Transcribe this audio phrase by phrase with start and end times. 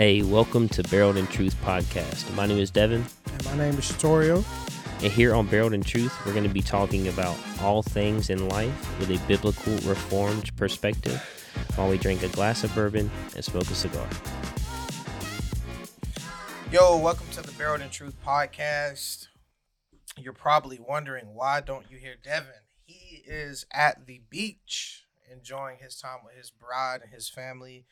[0.00, 2.34] Hey, welcome to Barreled in Truth podcast.
[2.34, 4.42] My name is Devin, And my name is Shatorio.
[5.02, 8.48] and here on Barreled in Truth, we're going to be talking about all things in
[8.48, 11.20] life with a biblical, reformed perspective
[11.74, 14.08] while we drink a glass of bourbon and smoke a cigar.
[16.72, 19.26] Yo, welcome to the Barreled in Truth podcast.
[20.16, 22.64] You're probably wondering why don't you hear Devin?
[22.86, 27.84] He is at the beach enjoying his time with his bride and his family.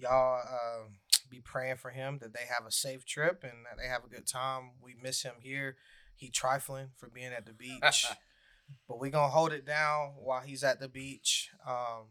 [0.00, 0.88] Y'all uh,
[1.28, 4.08] be praying for him that they have a safe trip and that they have a
[4.08, 4.70] good time.
[4.82, 5.76] We miss him here.
[6.16, 8.06] He trifling for being at the beach.
[8.88, 11.50] but we're gonna hold it down while he's at the beach.
[11.66, 12.06] Um,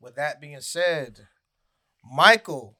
[0.00, 1.26] with that being said,
[2.04, 2.78] Michael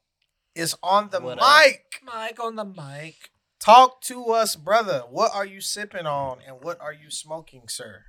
[0.54, 1.64] is on the What up?
[1.64, 2.00] mic.
[2.04, 3.30] Mike on the mic.
[3.58, 5.04] Talk to us, brother.
[5.08, 8.04] What are you sipping on and what are you smoking, sir?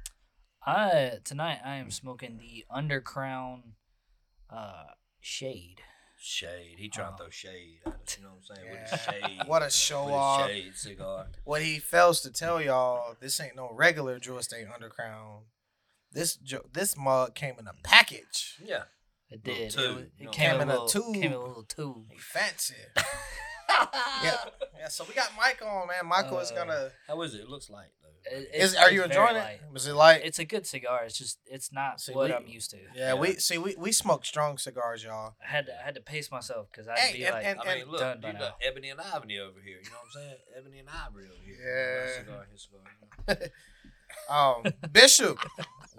[0.65, 3.61] I tonight I am smoking the Undercrown
[4.49, 4.83] uh
[5.21, 5.81] shade.
[6.19, 6.75] Shade.
[6.77, 7.17] He trying Oh.
[7.17, 8.17] to throw shade at us.
[8.17, 8.69] You know what I'm saying?
[8.71, 8.97] With Yeah.
[9.21, 9.47] his shade.
[9.47, 10.47] What a show with off.
[10.49, 11.27] shade cigar.
[11.43, 15.43] What he fails to tell y'all, this ain't no regular Drew Estate Undercrown.
[16.11, 16.37] This
[16.73, 18.57] this mug came in a package.
[18.63, 18.83] Yeah.
[19.29, 19.57] It did.
[19.57, 21.35] It, tube, was- it you came, Came in in a a little, Came in a
[21.35, 21.43] tube.
[21.47, 22.05] little tube.
[22.11, 22.75] He fancy.
[24.23, 24.37] yeah,
[24.79, 24.87] yeah.
[24.87, 26.05] So we got Mike on, man.
[26.05, 26.89] Michael is Uh, gonna.
[27.07, 27.41] How is it?
[27.41, 27.89] It looks light
[28.29, 28.37] though.
[28.37, 29.59] It- Is it's- are you it's enjoying light.
[29.63, 29.71] it?
[29.73, 30.21] Was it like?
[30.23, 31.03] It's a good cigar.
[31.05, 32.77] It's just it's not See, what we- I'm used to.
[32.95, 35.35] yeah, we see we, we smoke strong cigars, y'all.
[35.43, 37.59] I had to I had to pace myself because I'd Hey, be and- like, and-
[37.61, 38.39] I mean, look, done by now.
[38.39, 39.79] got Ebony and Ivory over here.
[39.83, 40.35] You know what I'm saying?
[40.57, 42.05] Ebony and Ivory over here.
[42.07, 42.19] Yeah.
[42.23, 42.81] Cigar, his cigar.
[43.27, 43.47] you know.
[44.29, 45.37] Um, Bishop,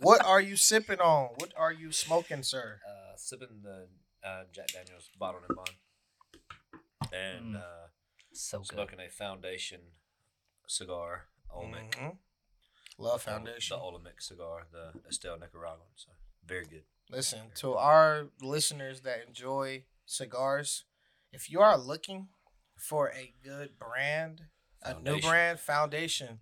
[0.01, 1.29] what are you sipping on?
[1.37, 2.81] What are you smoking, sir?
[2.89, 3.89] Uh, sipping the
[4.27, 7.59] uh, Jack Daniels bottle and bond, and Mm.
[7.59, 7.89] uh,
[8.33, 8.69] so good.
[8.69, 9.81] smoking a Foundation
[10.67, 11.91] cigar, Olmec.
[11.97, 12.19] Mhm.
[12.99, 13.77] Love Foundation.
[13.77, 15.89] The Olmec cigar, the Estelí Nicaraguan.
[15.97, 16.11] So
[16.45, 16.85] very good.
[17.11, 20.85] Listen, to our listeners that enjoy cigars,
[21.33, 22.29] if you are looking
[22.77, 24.49] for a good brand,
[24.83, 26.41] a new brand, Foundation.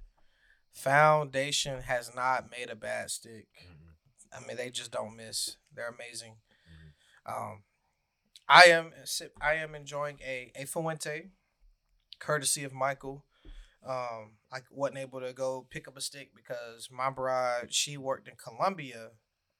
[0.73, 3.49] Foundation has not made a bad stick.
[3.63, 3.95] Mhm.
[4.33, 5.57] I mean, they just don't miss.
[5.73, 6.41] They're amazing.
[6.69, 6.95] Mhm.
[7.25, 7.65] Um,
[8.49, 8.93] I am
[9.41, 11.31] I am enjoying a a Fuente,
[12.19, 13.25] courtesy of Michael.
[13.87, 18.29] Um, I wasn't able to go pick up a stick because my bride she worked
[18.29, 19.11] in Columbia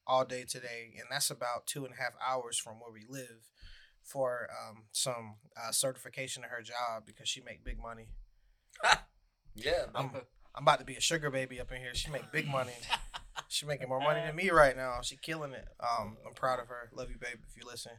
[0.07, 3.51] all day today, and that's about two and a half hours from where we live
[4.03, 8.09] for um some uh, certification of her job because she make big money.
[9.59, 10.11] Yeah, I'm.
[10.55, 11.95] I'm about to be a sugar baby up in here.
[11.95, 12.73] She make big money.
[13.49, 15.01] She making more money than me right now.
[15.03, 15.69] She killing it.
[15.79, 16.89] Um, I'm proud of her.
[16.93, 17.93] Love you, babe, if you listen.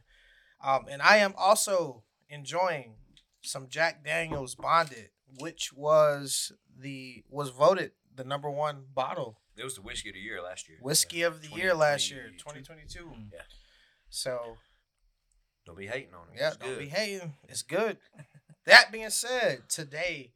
[0.62, 2.96] Um, and I am also enjoying
[3.40, 9.74] some Jack Daniels Bonded, which was the was voted the number one bottle It was
[9.76, 10.78] the whiskey of the year last year.
[10.80, 11.26] whiskey Yeah.
[11.26, 12.98] of the year last year, 2022.
[12.98, 13.04] 2022.
[13.20, 13.32] Mm.
[13.32, 13.42] Yeah.
[14.10, 14.56] So
[15.66, 16.38] Don't be hating on it.
[16.40, 16.78] yeah, It's don't good.
[16.78, 17.34] be hating.
[17.48, 17.98] It's good.
[18.66, 20.32] that being said, today,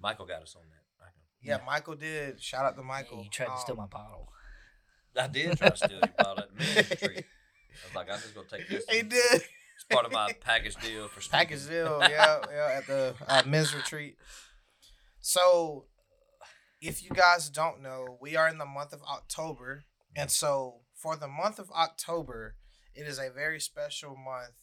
[0.00, 1.04] Michael got us on that.
[1.04, 1.58] I know.
[1.58, 2.42] yeah, Michael did.
[2.42, 3.18] Shout out to Michael.
[3.18, 4.28] Hey, you tried to steal Um, my bottle.
[5.16, 8.34] I did try to steal your bottle at the Men's I was like, I'm just
[8.34, 8.84] gonna take this.
[8.90, 9.42] He did.
[9.82, 11.48] It's part of my package deal for smoking.
[11.48, 14.16] Package deal, yeah, yeah, at the uh, men's retreat.
[15.20, 15.86] So,
[16.80, 19.84] if you guys don't know, we are in the month of October,
[20.16, 22.54] and so for the month of October,
[22.94, 24.54] it is a very special month.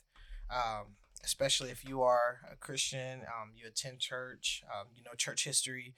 [0.49, 5.43] Um, especially if you are a Christian, um, you attend church, um, you know church
[5.43, 5.95] history.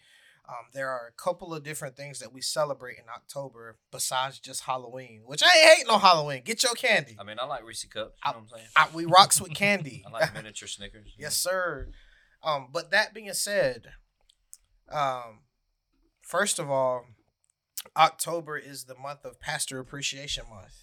[0.52, 4.64] Um, there are a couple of different things that we celebrate in October besides just
[4.64, 6.42] Halloween, which I ain't hating on Halloween.
[6.44, 7.16] Get your candy.
[7.18, 8.18] I mean, I like Reese cups.
[8.26, 8.68] You know what I'm saying?
[8.76, 10.04] I, we rocks with candy.
[10.08, 11.14] I like miniature Snickers.
[11.18, 11.88] Yes, sir.
[12.44, 13.94] Um, but that being said,
[14.92, 15.44] um,
[16.22, 17.06] first of all,
[17.96, 20.76] October is the month of Pastor Appreciation Month,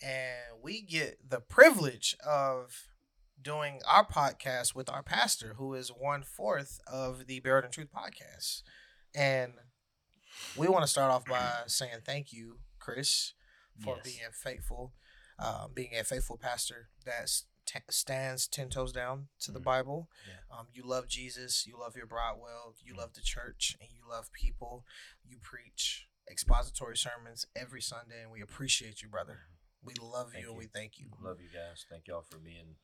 [0.00, 2.86] and we get the privilege of
[3.44, 7.90] doing our podcast with our pastor, who is one fourth of the Barreled in Truth
[7.94, 8.62] podcast,
[9.14, 9.52] and
[10.56, 13.34] we want to start off by saying thank you, Chris,
[13.82, 14.04] for Yes.
[14.04, 14.94] being faithful,
[15.38, 19.64] uh, being a faithful pastor that st- stands ten toes down to the Mhm.
[19.64, 20.10] Bible.
[20.26, 20.56] Yeah.
[20.58, 24.08] Um, you love Jesus, you love your bride well, you love the church, and you
[24.08, 24.86] love people.
[25.22, 29.40] You preach expository sermons every Sunday, and we appreciate you, brother.
[29.82, 31.10] We love you Thank and we thank you.
[31.20, 31.84] Love you guys.
[31.90, 32.76] Thank y'all for being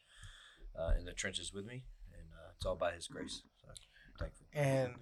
[0.78, 3.42] uh, in the trenches with me, and uh, it's all by His grace.
[3.60, 3.68] So
[4.18, 4.46] thankful.
[4.52, 4.94] And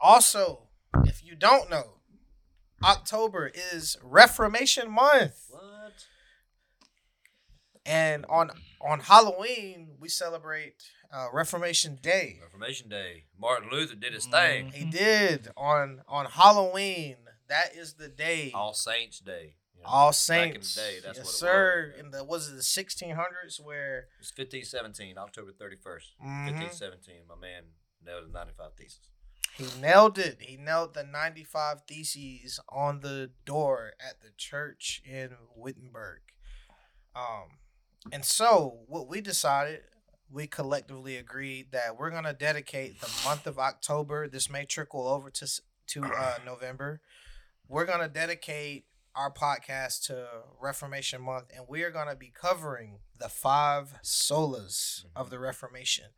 [0.00, 0.68] also,
[1.04, 2.00] if you don't know,
[2.82, 5.46] October is Reformation Month.
[5.50, 6.06] What?
[7.84, 8.50] And on
[8.80, 10.82] on Halloween, we celebrate
[11.12, 12.38] uh, Reformation Day.
[12.42, 13.24] Reformation Day.
[13.38, 14.72] Martin Luther did his thing.
[14.72, 17.16] He did on on Halloween.
[17.48, 18.50] That is the day.
[18.54, 19.54] All Saints Day.
[19.76, 20.74] You know, All in the Saints.
[20.74, 21.92] day, that's yes, what it sir.
[21.92, 22.00] was.
[22.00, 26.44] In the was it the 1600s where It's 1517, October 31st, Mhm.
[26.46, 27.26] 1517.
[27.28, 27.64] My man
[28.02, 29.10] nailed the 95 thesis.
[29.54, 30.40] he nailed it.
[30.42, 36.20] He nailed the 95 theses on the door at the church in Wittenberg.
[37.14, 37.58] Um,
[38.12, 39.82] and so what we decided,
[40.30, 44.28] we collectively agreed that we're gonna dedicate the month of October.
[44.28, 45.46] This may trickle over to
[45.88, 47.00] to uh, November.
[47.68, 50.26] We're gonna dedicate our podcast to
[50.60, 56.10] Reformation Month, and we are gonna be covering the five solas of the Reformation.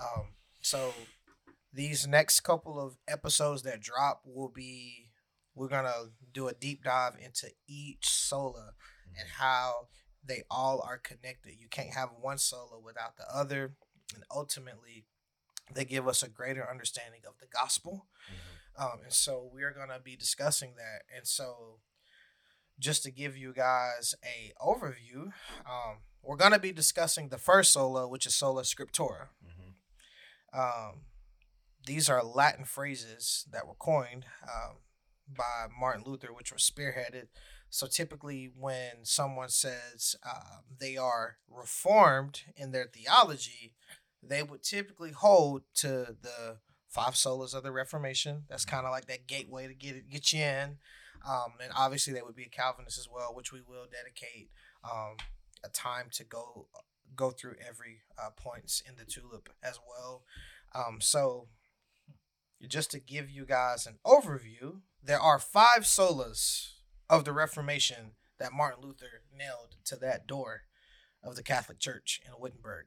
[0.00, 0.28] Um,
[0.62, 0.94] so
[1.72, 5.10] these next couple of episodes that drop will be
[5.54, 8.72] we're gonna do a deep dive into each sola
[9.18, 9.88] and how
[10.24, 11.54] they all are connected.
[11.60, 13.74] You can't have one sola without the other,
[14.14, 15.04] and ultimately,
[15.74, 18.06] they give us a greater understanding of the gospel.
[18.78, 21.02] Um, and so we're gonna be discussing that.
[21.14, 21.80] And so,
[22.78, 25.32] just to give you guys a overview,
[25.66, 29.28] um, we're gonna be discussing the first sola, which is sola scriptura.
[29.44, 30.60] Mm-hmm.
[30.60, 31.00] Um,
[31.86, 34.76] these are Latin phrases that were coined um,
[35.28, 37.28] by Martin Luther, which were spearheaded.
[37.70, 43.74] So typically, when someone says um, they are reformed in their theology,
[44.22, 46.58] they would typically hold to the
[46.88, 48.44] five solas of the Reformation.
[48.48, 50.76] That's kind of like that gateway to get it, get you in.
[51.28, 54.50] Um, and obviously, they would be a Calvinist as well, which we will dedicate
[54.84, 55.16] um,
[55.64, 56.68] a time to go
[57.14, 60.22] go through every uh, points in the tulip as well.
[60.74, 61.48] Um, so,
[62.66, 66.72] just to give you guys an overview, there are five solas
[67.10, 70.62] of the Reformation that Martin Luther nailed to that door
[71.22, 72.86] of the Catholic Church in Wittenberg.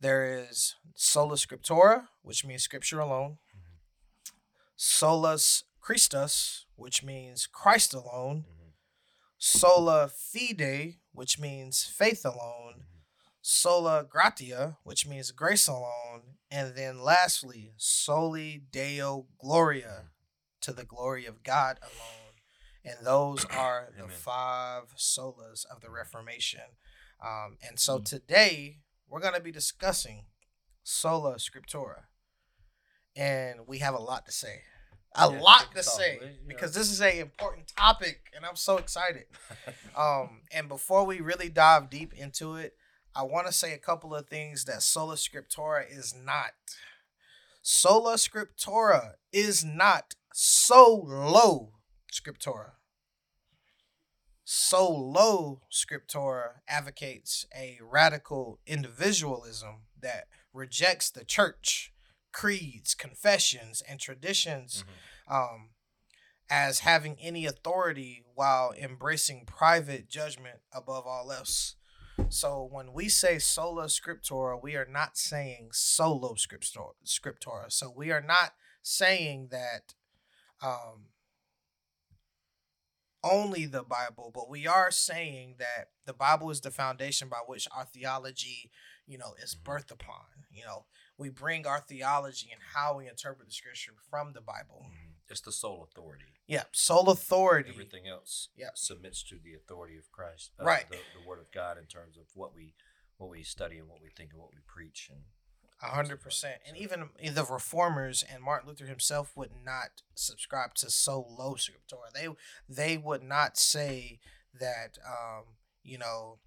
[0.00, 3.38] There is sola scriptura, which means scripture alone.
[4.76, 8.44] Solus Christus, which means Christ alone.
[8.48, 8.72] Mhm.
[9.38, 12.88] Sola fide, which means faith alone.
[13.40, 16.38] Sola gratia, which means grace alone.
[16.50, 20.10] And then lastly, soli deo gloria,
[20.62, 22.34] to the glory of God alone.
[22.82, 24.16] And those are the Amen.
[24.16, 26.78] five solas of the Reformation.
[27.20, 30.26] Um, and so today we're going to be discussing
[30.82, 32.06] sola scriptura.
[33.14, 34.64] And we have a lot to say.
[35.18, 39.24] A Yeah, lot to say because this is a important topic and I'm so excited.
[39.96, 42.74] Um, and before we really dive deep into it,
[43.14, 46.50] I want to say a couple of things that Sola Scriptura is not.
[47.62, 51.72] Sola Scriptura is not solo
[52.12, 52.72] Scriptura.
[54.44, 61.92] Solo Scriptura advocates a radical individualism that rejects the church,
[62.36, 64.84] creeds, confessions, and traditions
[65.26, 65.70] um,
[66.50, 71.76] as having any authority while embracing private judgment above all else.
[72.28, 76.92] So when we say sola scriptura, we are not saying solo scriptura.
[77.06, 77.72] scriptura.
[77.72, 78.52] So we are not
[78.82, 79.94] saying that
[80.62, 81.06] um,
[83.24, 87.66] only the Bible, but we are saying that the Bible is the foundation by which
[87.74, 88.70] our theology,
[89.06, 89.62] you know, is Mhm.
[89.62, 90.26] birthed upon.
[90.50, 90.86] You know,
[91.18, 94.86] we bring our theology and how we interpret the scripture from the Bible.
[94.90, 95.14] Mhm.
[95.28, 96.26] It's the sole authority.
[96.46, 97.70] Yeah, sole authority.
[97.70, 98.70] Everything else Yeah.
[98.74, 100.88] submits to the authority of Christ, uh, Right.
[100.88, 102.74] The, the Word of God in terms of what we
[103.18, 105.08] what we study and what we think and what we preach.
[105.08, 105.24] And
[105.80, 106.60] A hundred percent.
[106.66, 112.10] And even the reformers and Martin Luther himself would not subscribe to solo scriptura.
[112.12, 112.28] They
[112.68, 114.20] they would not say
[114.52, 116.40] that um, you know,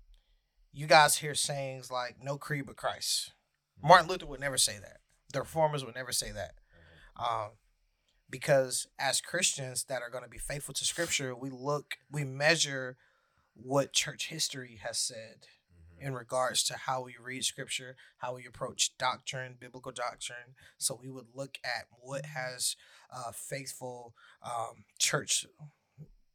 [0.71, 3.33] you guys hear sayings like no creed but Christ.
[3.81, 4.97] Martin Luther would never say that.
[5.33, 6.55] The reformers would never say that.
[7.15, 7.51] Um,
[8.29, 12.97] because as Christians that are going to be faithful to scripture, we look, we measure
[13.53, 15.47] what church history has said
[15.97, 16.01] Mhm.
[16.07, 20.55] in regards to how we read scripture, how we approach doctrine, biblical doctrine.
[20.77, 22.75] So we would look at what has
[23.11, 25.45] uh, faithful um, church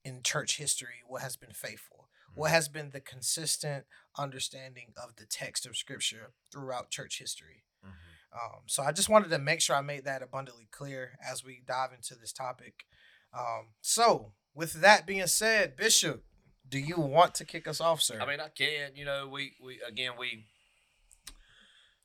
[0.04, 3.86] in church history, what has been faithful, what has been the consistent
[4.16, 7.64] understanding of the text of scripture throughout church history.
[7.84, 7.92] Mhm.
[8.32, 11.60] Um, so I just wanted to make sure I made that abundantly clear as we
[11.66, 12.84] dive into this topic.
[13.32, 16.24] Um, so with that being said, Bishop,
[16.68, 18.20] do you want to kick us off, sir?
[18.20, 18.96] I mean, I can.
[18.96, 20.46] You know, we we again we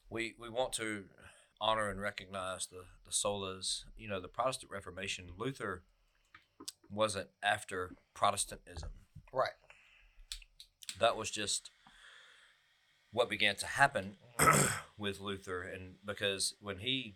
[0.10, 1.06] we we want to
[1.62, 3.84] honor and recognize the the solas.
[3.98, 5.32] You know, the Protestant Reformation.
[5.38, 5.84] Luther
[6.90, 8.90] wasn't after Protestantism.
[9.32, 9.54] right.
[11.00, 11.72] That was just
[13.12, 14.18] what began to happen
[14.98, 17.16] with Luther, and because when he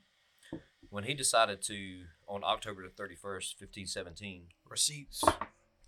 [0.89, 5.23] when he decided to on October the thirty first, fifteen seventeen, Receipts.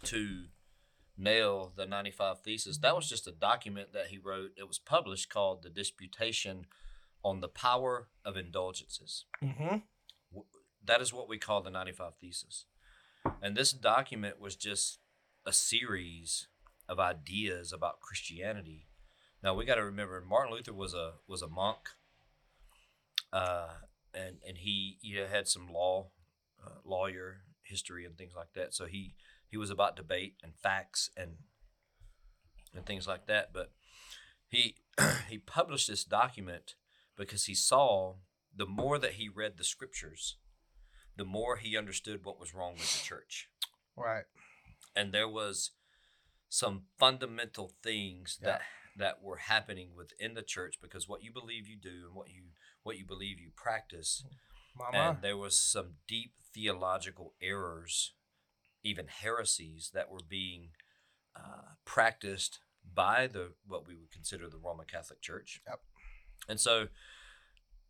[0.03, 0.45] to
[1.17, 2.77] nail the 95 Thesis.
[2.79, 4.51] That was just a document that he wrote.
[4.57, 6.65] It was published called The Disputation
[7.23, 9.25] on the Power of Indulgences.
[9.43, 9.77] Mm-hmm.
[10.83, 12.65] That is what we call the 95 Thesis.
[13.41, 14.99] And this document was just
[15.45, 16.47] a series
[16.87, 18.87] of ideas about Christianity.
[19.45, 21.77] Now we got to remember Martin Luther was a was a monk,
[23.31, 23.67] uh,
[24.11, 26.07] and and he you know, had some law,
[26.65, 28.73] uh, lawyer history and things like that.
[28.73, 29.13] So he
[29.47, 31.33] he was about debate and facts and
[32.73, 33.53] and things like that.
[33.53, 33.71] But
[34.47, 34.77] he
[35.29, 36.73] he published this document
[37.15, 38.15] because he saw
[38.53, 40.37] the more that he read the scriptures,
[41.15, 43.47] the more he understood what was wrong with the church.
[43.95, 44.25] Right.
[44.95, 45.69] And there was
[46.49, 48.47] some fundamental things Yeah.
[48.47, 48.61] that
[48.95, 52.43] that were happening within the church because what you believe you do and what you
[52.83, 54.23] what you believe you practice
[54.77, 54.97] Mama.
[54.97, 58.13] and there was some deep theological errors,
[58.83, 60.69] even heresies that were being
[61.35, 62.59] uh, practiced
[62.93, 65.61] by the what we would consider the Roman Catholic Church.
[65.67, 65.79] Yep.
[66.47, 66.87] And so,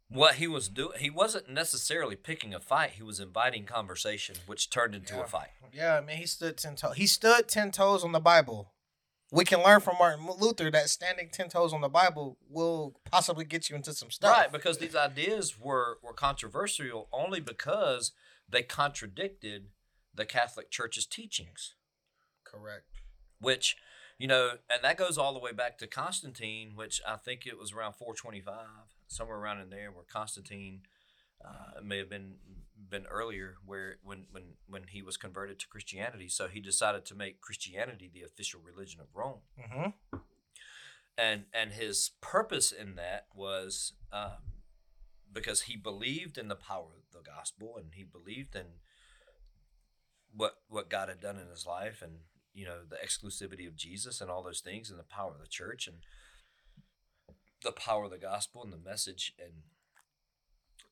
[0.07, 4.69] what he was doing, he wasn't necessarily picking a fight; he was inviting conversation, which
[4.69, 5.23] turned into Yeah.
[5.23, 5.49] a fight.
[5.73, 6.95] Yeah, man, he stood ten toes.
[6.95, 8.71] He stood ten toes on the Bible.
[9.35, 13.43] We can learn from Martin Luther that standing ten toes on the Bible will possibly
[13.43, 14.31] get you into some stuff.
[14.31, 18.13] Right, because these ideas were were controversial only because
[18.49, 19.67] they contradicted
[20.13, 21.75] the Catholic Church's teachings.
[22.45, 22.85] Correct.
[23.41, 23.75] which
[24.17, 27.57] you know and that goes all the way back to constantine which i think it
[27.57, 28.55] was around 425
[29.07, 30.83] somewhere around in there where constantine
[31.45, 32.35] uh, it may have been
[32.89, 37.15] been earlier where when when when he was converted to christianity so he decided to
[37.15, 40.17] make christianity the official religion of rome Mm-hmm.
[41.17, 44.61] and and his purpose in that was um,
[45.33, 48.65] because he believed in the power of the gospel and he believed in
[50.35, 52.19] what what God had done in his life and
[52.53, 55.47] you know the exclusivity of Jesus and all those things and the power of the
[55.47, 55.97] church and
[57.63, 59.63] the power of the gospel and the message and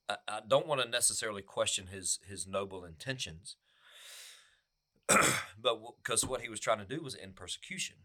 [0.10, 3.56] I, I don't want to necessarily question his his noble intentions
[5.62, 7.98] but because what he was trying to do was end persecution.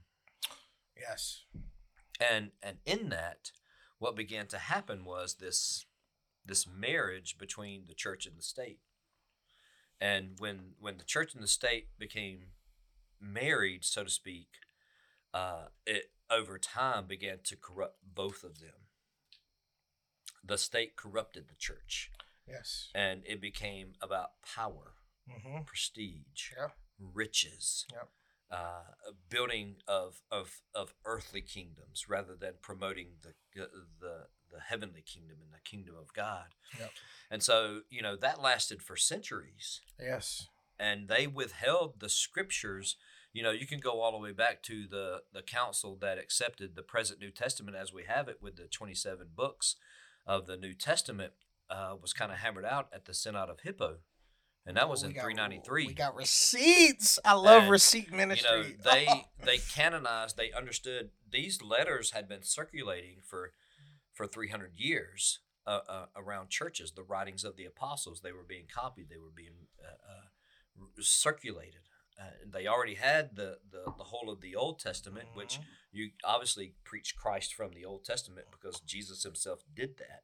[0.98, 1.44] Yes.
[2.20, 3.52] and and in that
[3.98, 5.86] what began to happen was this
[6.44, 8.80] this marriage between the church and the state.
[10.00, 12.48] And when when the church and the state became
[13.20, 14.48] married so to speak
[15.34, 18.87] uh, it over time began to corrupt both of them
[20.44, 22.10] the state corrupted the church
[22.46, 22.90] Yes.
[22.94, 24.94] and it became about power
[25.28, 25.64] Mm-hmm.
[25.64, 26.68] prestige Yeah.
[26.98, 28.08] riches, Yep.
[28.50, 35.02] uh, a building of, of of earthly kingdoms rather than promoting the the the heavenly
[35.02, 36.54] kingdom and the kingdom of God.
[36.78, 36.90] Yep.
[37.30, 40.48] And so you know that lasted for centuries, Yes.
[40.78, 42.96] and they withheld the scriptures.
[43.34, 46.74] You know, you can go all the way back to the the council that accepted
[46.74, 49.76] the present New Testament as we have it, with the twenty seven books
[50.28, 51.32] of the New Testament,
[51.70, 53.96] uh, was kind of hammered out at the Synod of Hippo,
[54.64, 55.86] and that was We in got- three ninety three.
[55.88, 57.18] We got receipts.
[57.24, 59.06] I love And, receipt you know they
[59.42, 63.52] they canonized they understood these letters had been circulating for
[64.12, 68.66] for 300 years uh, uh, around churches the writings of the apostles they were being
[68.72, 71.82] copied they were being uh, uh, circulated
[72.18, 75.64] uh, they already had the, the the whole of the old testament which Mhm.
[75.92, 80.22] you obviously preach christ from the old testament because jesus himself did that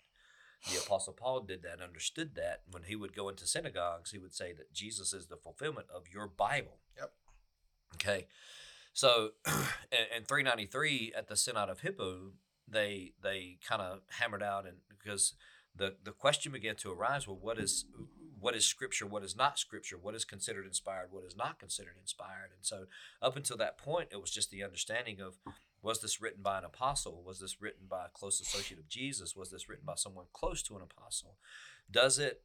[0.71, 4.35] the apostle paul did that understood that when he would go into synagogues he would
[4.35, 7.13] say that jesus is the fulfillment of your bible Yep.
[7.95, 8.27] Okay,
[8.93, 9.31] so
[9.93, 12.33] in, in 393 at the Synod of Hippo,
[12.69, 15.35] they they kind of hammered out and because
[15.76, 17.85] the the question began to arise, well, what is
[18.38, 21.97] what is scripture, what is not scripture, what is considered inspired, what is not considered
[22.00, 22.85] inspired, and so
[23.23, 25.38] up until that point, it was just the understanding of
[25.83, 29.37] was this written by an apostle, was this written by a close associate of Jesus,
[29.37, 31.37] was this written by someone close to an apostle,
[31.90, 32.43] does it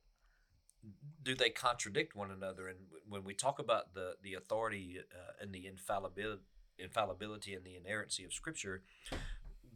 [1.21, 2.67] do they contradict one another?
[2.67, 6.43] And when we talk about the the authority uh, and the infallibility,
[6.77, 8.83] infallibility and the inerrancy of Scripture,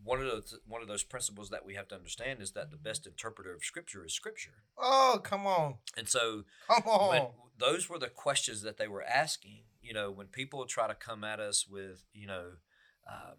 [0.03, 2.77] one of those one of those principles that we have to understand is that the
[2.77, 4.63] best interpreter of Scripture is Scripture.
[4.77, 5.75] Oh, come on.
[5.97, 7.27] And so, Come on.
[7.57, 11.23] those were the questions that they were asking, you know, when people try to come
[11.23, 12.45] at us with, you know,
[13.09, 13.35] um,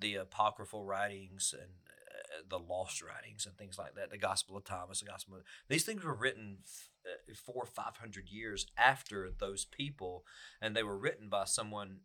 [0.00, 4.64] the apocryphal writings and uh, the lost writings and things like that, the Gospel of
[4.64, 6.58] Thomas, the Gospel of these things were written
[7.06, 10.24] uh, four or five hundred years after those people,
[10.60, 11.98] and they were written by someone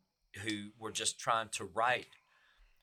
[0.43, 2.07] who were just trying to write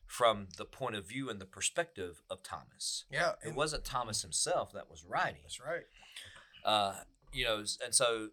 [0.07, 3.05] from the point of view and the perspective of Thomas.
[3.11, 3.33] yeah.
[3.45, 5.83] It wasn't Thomas himself that was writing That's right.
[6.65, 6.93] uh,
[7.33, 8.29] you know, and so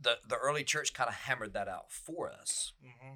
[0.00, 2.72] the the early church kind of hammered that out for us.
[2.82, 3.14] hmm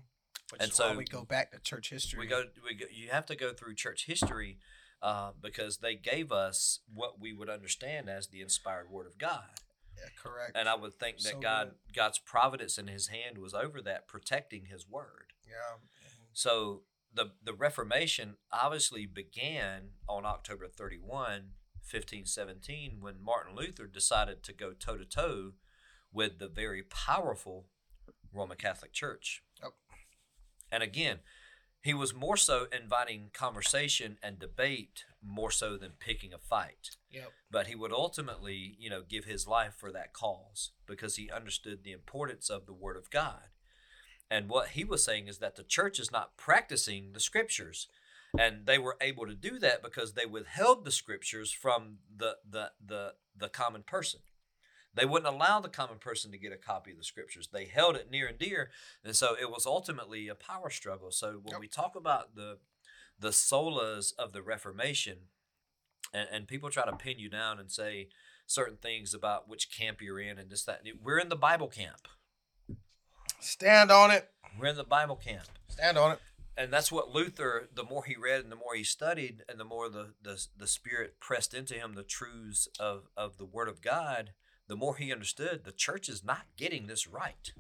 [0.51, 2.19] Which And is why so we go back to church history.
[2.19, 4.59] we go we go, you have to go through church history
[5.01, 9.45] uh, because they gave us what we would understand as the inspired word of God.
[9.97, 10.53] Yeah, correct.
[10.57, 14.09] And I would think that So God God's providence and his hand was over that
[14.09, 15.33] protecting his word.
[15.47, 15.79] yeah.
[16.33, 16.83] So
[17.15, 21.09] the the Reformation obviously began on October 31,
[21.83, 25.53] 1517 when Martin Luther decided to go toe to toe
[26.13, 27.67] with the very powerful
[28.33, 29.43] Roman Catholic Church.
[29.63, 29.73] Yep.
[30.71, 31.19] And again,
[31.83, 37.31] he was more so inviting conversation and debate more so than picking a fight Yep.
[37.51, 41.83] but he would ultimately, you know, give his life for that cause because he understood
[41.85, 43.49] the importance of the Word of God.
[44.33, 47.87] And what he was saying is that the church is not practicing the scriptures.
[48.39, 52.73] And they were able to do that because they withheld the scriptures from the the
[52.83, 54.21] the, the common person.
[54.95, 57.51] They wouldn't allow the common person to get a copy of the scriptures.
[57.53, 58.71] They held it near and dear.
[59.05, 61.11] And so it was ultimately a power struggle.
[61.11, 61.61] So when Yep.
[61.61, 62.59] we talk about the
[63.19, 65.29] the solas of the Reformation,
[66.15, 68.09] and, and people try to pin you down and say
[68.47, 72.09] certain things about which camp you're in and this that we're in the bible camp
[73.43, 74.29] Stand on it.
[74.59, 76.19] we're in the bible camp Stand on it.
[76.57, 79.65] and that's what luther the more he read and the more he studied and the
[79.65, 83.81] more the the, the spirit pressed into him the truths of of the word of
[83.83, 84.33] god
[84.69, 87.53] the more he understood the church is not getting this right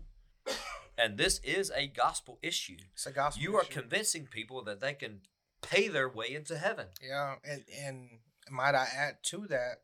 [0.99, 3.43] and this is a gospel issue It's a gospel.
[3.43, 3.73] you are issue.
[3.81, 5.21] convincing people that they can
[5.62, 8.09] pay their way into heaven Yeah, and and
[8.51, 9.83] might I add to that,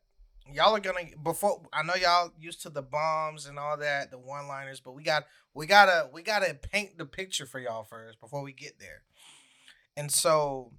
[0.53, 4.17] y'all are gonna before I know y'all used to the bombs and all that, the
[4.17, 8.19] one liners, but we got we gotta we gotta paint the picture for y'all first
[8.19, 9.03] before we get there.
[9.95, 10.73] And so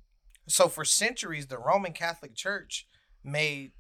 [0.48, 2.86] so for centuries the Roman Catholic Church
[3.24, 3.72] made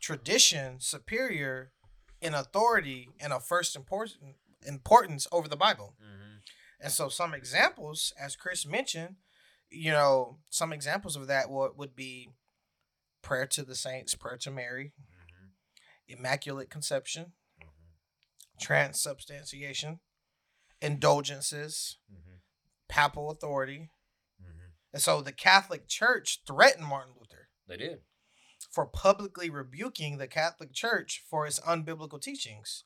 [0.00, 1.72] tradition superior
[2.20, 5.94] in authority and a first important importance over the Bible.
[6.02, 6.36] mm-hmm.
[6.80, 9.16] And so some examples, as Chris mentioned,
[9.70, 12.28] you know, some examples of that would, would be
[13.22, 14.92] prayer to the saints, prayer to Mary.
[16.08, 17.32] Immaculate conception,
[18.60, 20.00] transubstantiation,
[20.80, 22.36] indulgences, Mm-hmm.
[22.88, 23.90] papal authority.
[24.40, 24.70] Mm-hmm.
[24.92, 27.98] And so the Catholic Church threatened Martin Luther they did
[28.70, 32.84] for publicly rebuking the Catholic Church for its unbiblical teachings.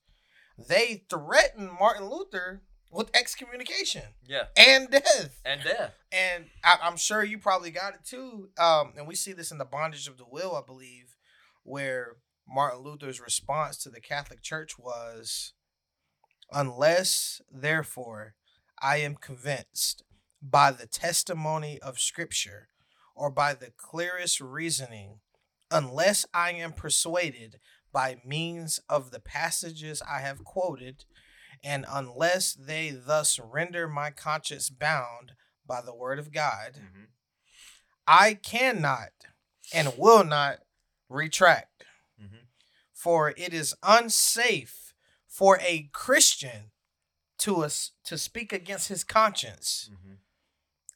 [0.58, 5.40] They threatened Martin Luther with excommunication yeah and death.
[5.44, 8.48] and death and I, I'm sure you probably got it too.
[8.58, 11.16] Um, and we see this in the bondage of the will, I believe,
[11.62, 12.16] where
[12.50, 15.54] Martin Luther's response to the Catholic Church was,
[16.50, 18.34] "Unless, therefore,
[18.80, 20.02] I am convinced
[20.42, 22.68] by the testimony of Scripture,
[23.14, 25.20] or by the clearest reasoning,
[25.70, 27.60] unless I am persuaded
[27.92, 31.04] by means of the passages I have quoted."
[31.62, 35.36] And unless they thus render my conscience bound
[35.66, 37.04] by the word of God, mm-hmm.
[38.06, 39.12] I cannot
[39.72, 40.60] and will not
[41.08, 41.84] retract.
[43.02, 44.92] For it is unsafe
[45.26, 46.72] for a Christian
[47.38, 49.88] to us to speak against his conscience.
[49.90, 50.14] Mm-hmm.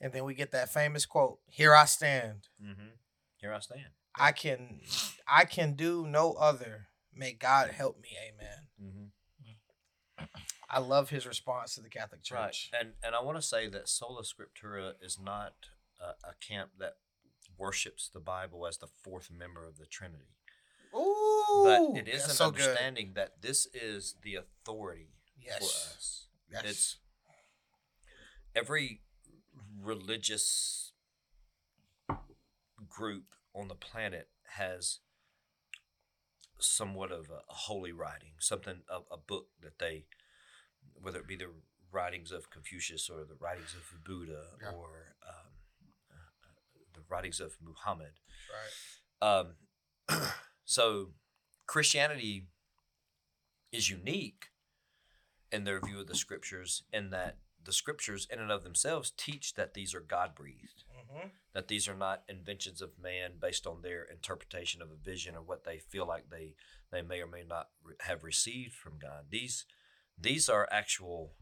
[0.02, 2.48] And then we get that famous quote, "Here I stand.
[2.62, 2.96] Mm-hmm.
[3.36, 3.86] Here I stand.
[4.18, 4.80] I can
[5.26, 6.88] I can do no other.
[7.14, 8.10] May God help me.
[8.28, 10.24] Amen." Mm-hmm.
[10.68, 12.70] I love his response to the Catholic Church.
[12.72, 15.54] Right, and and I want to say that sola scriptura is not
[15.98, 16.96] a, a camp that
[17.56, 20.34] worships the Bible as the fourth member of the Trinity,
[20.94, 22.62] Ooh, but it is an so good.
[22.62, 25.08] understanding that this is the authority
[25.58, 26.26] for us.
[26.52, 26.62] Yes.
[26.64, 26.96] It's
[28.54, 29.00] every
[29.82, 30.92] religious
[32.88, 35.00] group on the planet has
[36.60, 40.06] somewhat of a, holy writing, something of a book that they,
[40.94, 41.50] whether it be the
[41.92, 44.70] writings of Confucius or the writings of Buddha Yeah.
[44.70, 45.52] or um,
[46.10, 46.48] uh,
[46.94, 48.12] the writings of Muhammad.
[49.22, 49.28] right.
[49.28, 49.54] Um,
[50.64, 51.10] so
[51.66, 52.48] Christianity
[53.72, 54.46] is unique
[55.50, 59.54] in their view of the scriptures in that the scriptures in and of themselves teach
[59.54, 63.80] that these are God breathed, hmm that these are not inventions of man based on
[63.80, 66.54] their interpretation of a vision or what they feel like they
[66.90, 69.26] they may or may not re- have received from God.
[69.30, 69.64] These
[70.18, 71.34] these are actual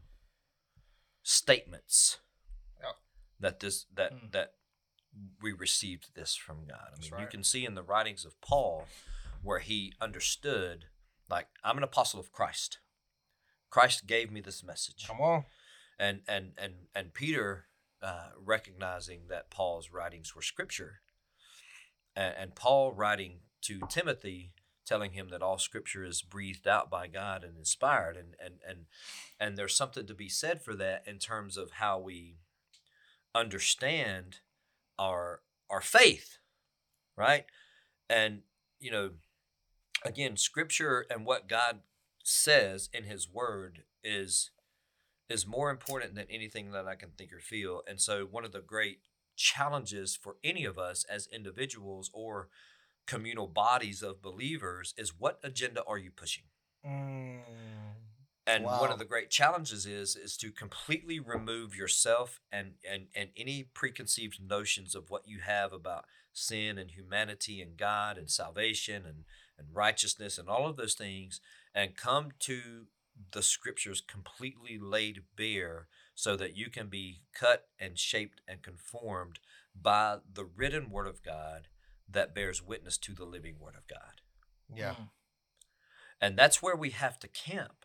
[1.23, 2.19] statements
[2.81, 2.95] Yep.
[3.39, 4.27] that this that Hmm.
[4.31, 4.53] that
[5.41, 6.89] we received this from God.
[6.95, 8.85] I mean, you can see in the writings of Paul
[9.41, 10.85] where he understood,
[11.29, 12.79] like, I'm an apostle of Christ.
[13.69, 15.45] Christ gave me this message, Come on.
[15.99, 17.65] and and and and Peter,
[18.01, 21.01] uh, recognizing that Paul's writings were scripture,
[22.15, 24.53] and, and Paul writing to Timothy,
[24.85, 28.85] telling him that all scripture is breathed out by God and inspired, and and and
[29.39, 32.37] and there's something to be said for that in terms of how we
[33.33, 34.37] understand
[34.97, 36.37] our our faith,
[37.17, 37.45] right?
[38.09, 38.41] And
[38.79, 39.11] you know,
[40.03, 41.79] again, scripture and what God
[42.23, 44.51] says in his word is
[45.29, 47.81] is more important than anything that I can think or feel.
[47.87, 48.99] And so one of the great
[49.35, 52.49] challenges for any of us as individuals or
[53.07, 56.43] communal bodies of believers is what agenda are you pushing?
[56.85, 57.39] Mm.
[58.45, 63.29] And one of the great challenges is is to completely remove yourself and and and
[63.37, 69.05] any preconceived notions of what you have about sin and humanity and God and salvation
[69.05, 69.23] and
[69.57, 71.39] and righteousness and all of those things
[71.73, 72.87] and come to
[73.31, 79.39] the scriptures completely laid bare so that you can be cut and shaped and conformed
[79.79, 81.67] by the written word of God
[82.09, 84.21] that bears witness to the living word of God.
[84.73, 84.91] Yeah.
[84.91, 85.09] Mm.
[86.21, 87.82] And that's where we have to camp.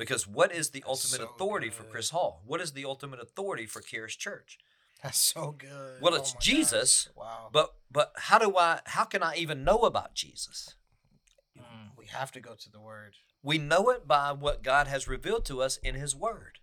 [0.00, 1.84] Because what is the That's ultimate so authority for.
[1.84, 2.42] Chris Hall?
[2.46, 4.58] What is the ultimate authority for Charis Church?
[5.02, 6.00] That's so good.
[6.00, 6.42] Well, Oh it's gosh.
[6.44, 7.50] Jesus, Wow.
[7.52, 10.74] But but how do I how can I even know about Jesus?
[11.56, 11.90] Mm.
[11.98, 13.16] we have to go to the word.
[13.42, 16.58] We know it by what God has revealed to us in his word.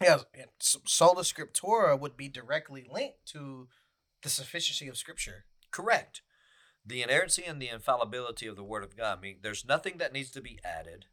[0.00, 3.68] Yeah, and sola scriptura would be directly linked to
[4.22, 5.44] the sufficiency of scripture.
[5.70, 6.22] Correct.
[6.84, 9.18] The inerrancy and the infallibility of the word of God.
[9.18, 11.06] I mean, there's nothing that needs to be added.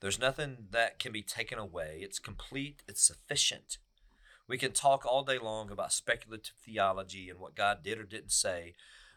[0.00, 1.98] There's nothing that can be taken away.
[2.00, 3.78] It's complete, it's sufficient.
[4.46, 8.32] We can talk all day long about speculative theology and what God did or didn't
[8.32, 8.74] say.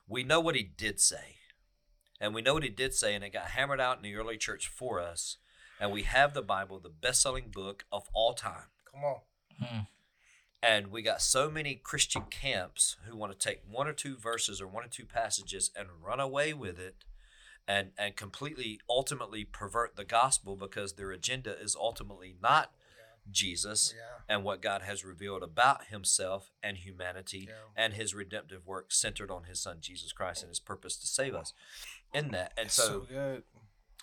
[0.07, 1.37] We know what he did say.
[2.19, 4.37] And we know what he did say, and it got hammered out in the early
[4.37, 5.37] church for us.
[5.79, 8.69] And we have the Bible, the best selling book of all time.
[8.91, 9.19] Come on.
[9.63, 9.87] Mm.
[10.61, 14.61] And we got so many Christian camps who want to take one or two verses
[14.61, 17.05] or one or two passages and run away with it
[17.71, 22.71] and, and completely ultimately pervert the gospel because their agenda is ultimately not
[23.29, 24.01] Jesus Yeah.
[24.35, 27.55] and what God has revealed about himself and humanity Yeah.
[27.83, 31.35] and his redemptive work centered on his son Jesus Christ and his purpose to save
[31.35, 31.53] us
[32.13, 32.51] in that.
[32.57, 33.43] And so, good.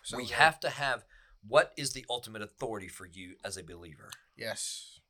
[0.02, 0.35] So we good.
[0.35, 1.04] have to have
[1.46, 4.11] what is the ultimate authority for you as a believer?
[4.37, 5.00] Yes.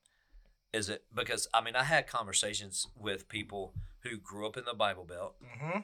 [0.73, 4.75] Is it because I mean I had conversations with people who grew up in the
[4.75, 5.79] Bible Belt Mm-hmm.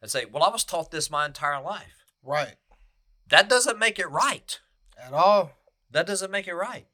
[0.00, 2.56] and say, "Well, I was taught this my entire life." Right.
[3.28, 4.58] That doesn't make it right.
[5.02, 5.52] At all.
[5.90, 6.86] That doesn't make it right.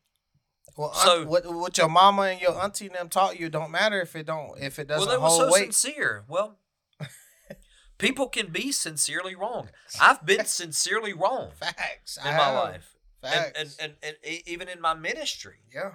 [0.76, 3.70] Well, So- so what what your mama and your auntie and them taught you don't
[3.70, 5.74] matter if it don't if it doesn't well, they were hold so weight.
[5.74, 6.24] sincere.
[6.28, 6.58] Well,
[7.98, 9.70] people can be sincerely wrong.
[10.00, 12.16] I've been sincerely wrong Facts.
[12.18, 12.54] in I my have.
[12.54, 13.58] life, and, Facts.
[13.58, 15.56] and, and and e- even in my ministry.
[15.74, 15.94] yeah.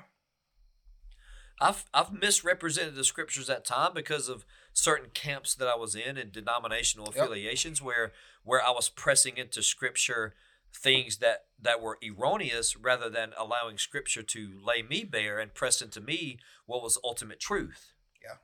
[1.62, 6.18] I've I've misrepresented the scriptures at time because of certain camps that I was in
[6.18, 7.16] and denominational Yep.
[7.16, 8.12] affiliations where
[8.44, 10.34] where I was pressing into scripture
[10.76, 15.82] things that that were erroneous rather than allowing scripture to lay me bare and press
[15.82, 17.94] into me what was ultimate truth.
[18.22, 18.38] Yeah.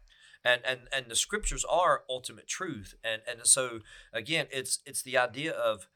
[0.43, 3.79] And and and the scriptures are ultimate truth and and so
[4.13, 5.87] again it's it's the idea of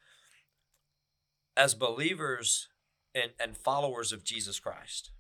[1.56, 2.70] as believers
[3.14, 5.12] and and followers of Jesus Christ.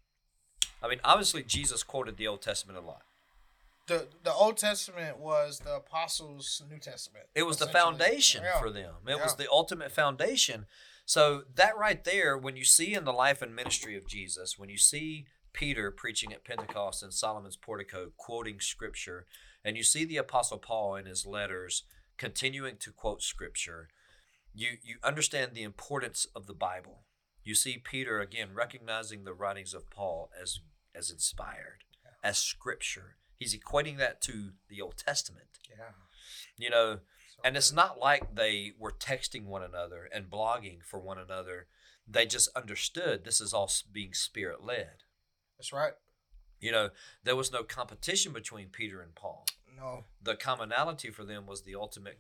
[0.81, 3.03] I mean, obviously, Jesus quoted the Old Testament a lot.
[3.87, 7.25] The the Old Testament was the apostles' New Testament.
[7.35, 8.59] It was the foundation Yeah.
[8.59, 8.95] for them.
[9.07, 10.67] It was the ultimate foundation.
[11.05, 14.69] So that right there, when you see in the life and ministry of Jesus, when
[14.69, 19.27] you see Peter preaching at Pentecost in Solomon's portico, quoting scripture,
[19.65, 21.83] and you see the Apostle Paul in his letters
[22.17, 23.89] continuing to quote scripture,
[24.53, 27.03] you you understand the importance of the Bible.
[27.43, 30.61] You see Peter again recognizing the writings of Paul as
[30.95, 31.83] as inspired,
[32.23, 33.17] as scripture.
[33.43, 35.47] He's equating that to the Old Testament.
[35.69, 35.91] Yeah.
[36.57, 36.99] You know,
[37.43, 41.67] and it's not like they were texting one another and blogging for one another.
[42.07, 45.03] They just understood this is all being spirit led.
[45.57, 45.93] That's right.
[46.61, 46.89] You know,
[47.23, 49.45] there was no competition between Peter and Paul.
[49.75, 50.05] No.
[50.21, 52.19] The commonality for them was the ultimate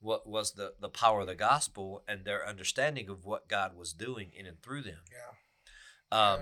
[0.00, 3.92] what was the the power of the gospel and their understanding of what God was
[3.92, 6.18] doing in and through them Yeah.
[6.32, 6.40] um,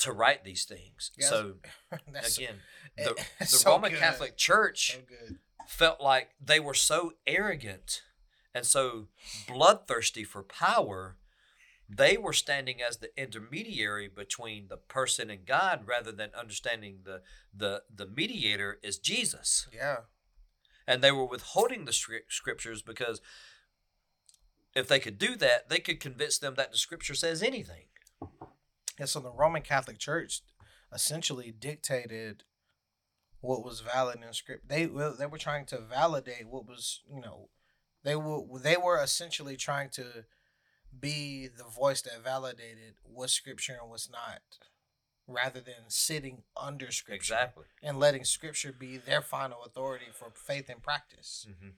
[0.00, 1.12] to write these things.
[1.18, 1.28] Yes.
[1.28, 1.54] So
[2.08, 2.56] again,
[2.96, 4.00] the, the so Roman good.
[4.00, 5.34] Catholic Church so
[5.66, 8.02] felt like they were so arrogant
[8.54, 9.06] and so
[9.46, 11.16] bloodthirsty for power,
[11.88, 17.22] they were standing as the intermediary between the person and God rather than understanding the
[17.54, 19.68] the the mediator is Jesus.
[19.72, 19.98] Yeah.
[20.86, 23.20] And they were withholding the scriptures because
[24.74, 27.84] if they could do that, they could convince them that the scripture says anything.
[29.00, 29.06] Yeah.
[29.06, 30.42] So the Roman Catholic Church
[30.92, 32.44] essentially dictated
[33.40, 34.68] what was valid in script.
[34.68, 37.48] They they were trying to validate what was you know
[38.04, 40.26] they were they were essentially trying to
[40.98, 44.42] be the voice that validated what's scripture and what's not.
[45.26, 47.64] rather than sitting under scripture Exactly.
[47.82, 51.46] and letting scripture be their final authority for faith and practice.
[51.48, 51.70] hmm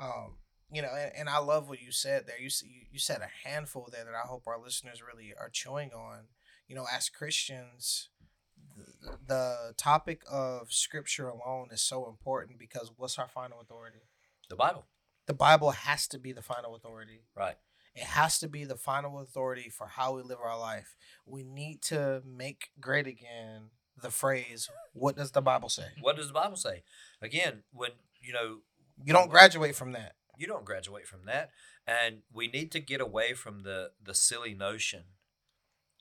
[0.00, 0.38] Um,
[0.72, 2.40] you know, and, and I love what you said there.
[2.40, 2.50] You,
[2.90, 6.24] you said a handful there that I hope our listeners really are chewing on.
[6.66, 8.10] You know, as Christians,
[8.76, 14.00] the, the topic of scripture alone is so important because what's our final authority?
[14.50, 14.86] The Bible.
[15.26, 17.22] The Bible has to be the final authority.
[17.36, 17.56] Right.
[17.94, 20.94] It has to be the final authority for how we live our life.
[21.26, 23.70] We need to make great again
[24.02, 25.86] the phrase, what does the Bible say?
[26.00, 26.82] What does the Bible say?
[27.20, 28.58] Again, when you know
[29.04, 30.14] You don't graduate from that.
[30.38, 31.50] You don't graduate from that,
[31.86, 35.04] and we need to get away from the the silly notion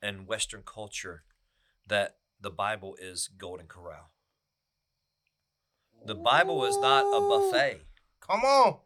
[0.01, 1.23] in Western culture
[1.87, 4.11] that the Bible is Golden Corral.
[6.05, 7.81] The Bible is not a buffet.
[8.21, 8.77] Come on.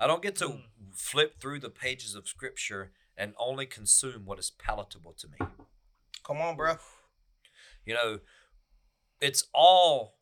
[0.00, 0.60] I don't get to hmm.
[0.94, 5.38] flip through the pages of Scripture and only consume what is palatable to me.
[6.26, 6.76] Come on, bro.
[7.84, 8.18] You know,
[9.20, 10.16] it's all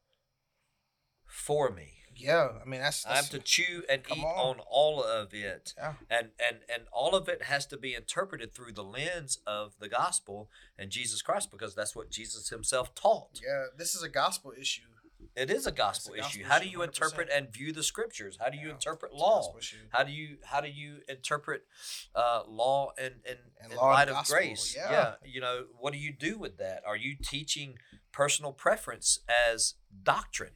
[1.27, 2.02] for me.
[2.16, 4.59] Yeah, I mean that's, I have to chew and eat on.
[4.59, 5.75] on all of it.
[5.77, 5.94] Yeah.
[6.11, 9.88] And, and and all of it has to be interpreted through the lens of the
[9.88, 10.48] gospel
[10.79, 13.40] and Jesus Christ because that's what Jesus himself taught.
[13.44, 13.64] yeah.
[13.77, 14.83] This is a gospel issue.
[15.35, 16.40] It is a gospel a issue.
[16.42, 16.85] gospel How do you 100%.
[16.85, 18.37] interpret and view the scriptures?
[18.38, 19.55] How do you Yeah, interpret law?
[19.90, 21.62] How do you how do you interpret
[22.14, 24.75] uh, law And in law and light of gospel, grace?
[24.77, 25.14] yeah.
[25.25, 26.83] you know, what do you do with that?
[26.87, 27.79] Are you teaching
[28.12, 30.51] personal preference as doctrine?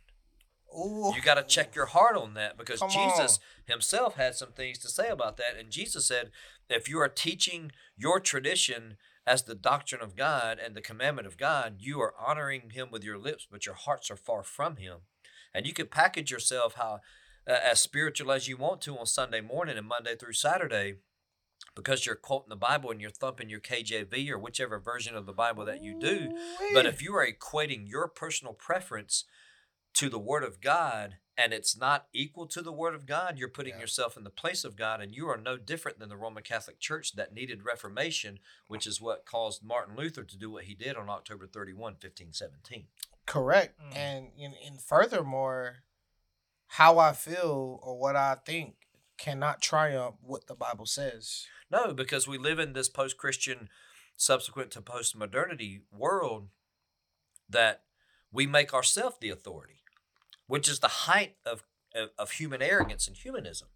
[0.76, 4.52] Ooh, You got to check your heart on that because Come Jesus himself had some
[4.52, 5.56] things to say about that.
[5.58, 6.30] And Jesus said,
[6.68, 11.36] if you are teaching your tradition as the doctrine of God and the commandment of
[11.36, 14.98] God, you are honoring him with your lips, but your hearts are far from him.
[15.54, 17.00] And you can package yourself how
[17.48, 20.96] uh, as spiritual as you want to on Sunday morning and Monday through Saturday
[21.74, 25.32] because you're quoting the Bible and you're thumping your KJV or whichever version of the
[25.32, 26.36] Bible that you do.
[26.72, 29.24] But if you are equating your personal preference
[29.96, 33.48] to the Word of God and it's not equal to the Word of God, you're
[33.50, 33.80] putting Yeah.
[33.80, 36.80] yourself in the place of God and you are no different than the Roman Catholic
[36.80, 40.96] Church that needed Reformation, which is what caused Martin Luther to do what he did
[40.96, 42.88] on October 31, 1517.
[43.26, 43.96] correct, Mm.
[43.96, 45.82] and, and and furthermore,
[46.68, 48.76] how I feel or what I think
[49.18, 51.46] cannot triumph what the Bible says.
[51.70, 53.68] No, because we live in this post Christian,
[54.16, 56.48] subsequent to post modernity world
[57.48, 57.82] that
[58.30, 59.82] we make ourselves the authority,
[60.46, 61.62] which is the height of,
[61.94, 63.68] of, of human arrogance and humanism.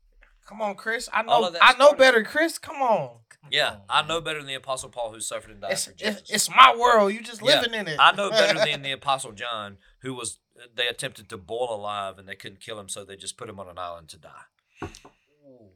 [0.46, 1.08] Come on, Chris.
[1.12, 1.44] I know.
[1.46, 2.58] of that I know better, Chris.
[2.58, 3.18] Come on.
[3.50, 5.92] Yeah, Oh, I know better than the Apostle Paul who suffered and died It's, for
[5.92, 6.22] Jesus.
[6.28, 7.12] it's my world.
[7.12, 7.96] You're just Yeah, living in it.
[8.00, 10.38] I know better than the Apostle John, who was
[10.74, 13.60] they attempted to boil alive and they couldn't kill him, so they just put him
[13.60, 14.42] on an island to die.
[14.82, 15.70] Ooh.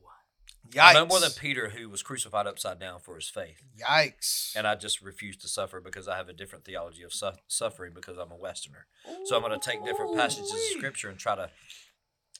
[0.74, 0.94] Yikes.
[0.94, 3.62] Know more than Peter, who was crucified upside down for his faith.
[3.78, 4.54] Yikes.
[4.56, 7.92] And I just refuse to suffer because I have a different theology of su- suffering
[7.94, 8.86] because I'm a Westerner.
[9.24, 10.58] So I'm going to take different passages of.
[10.76, 11.50] Scripture and try to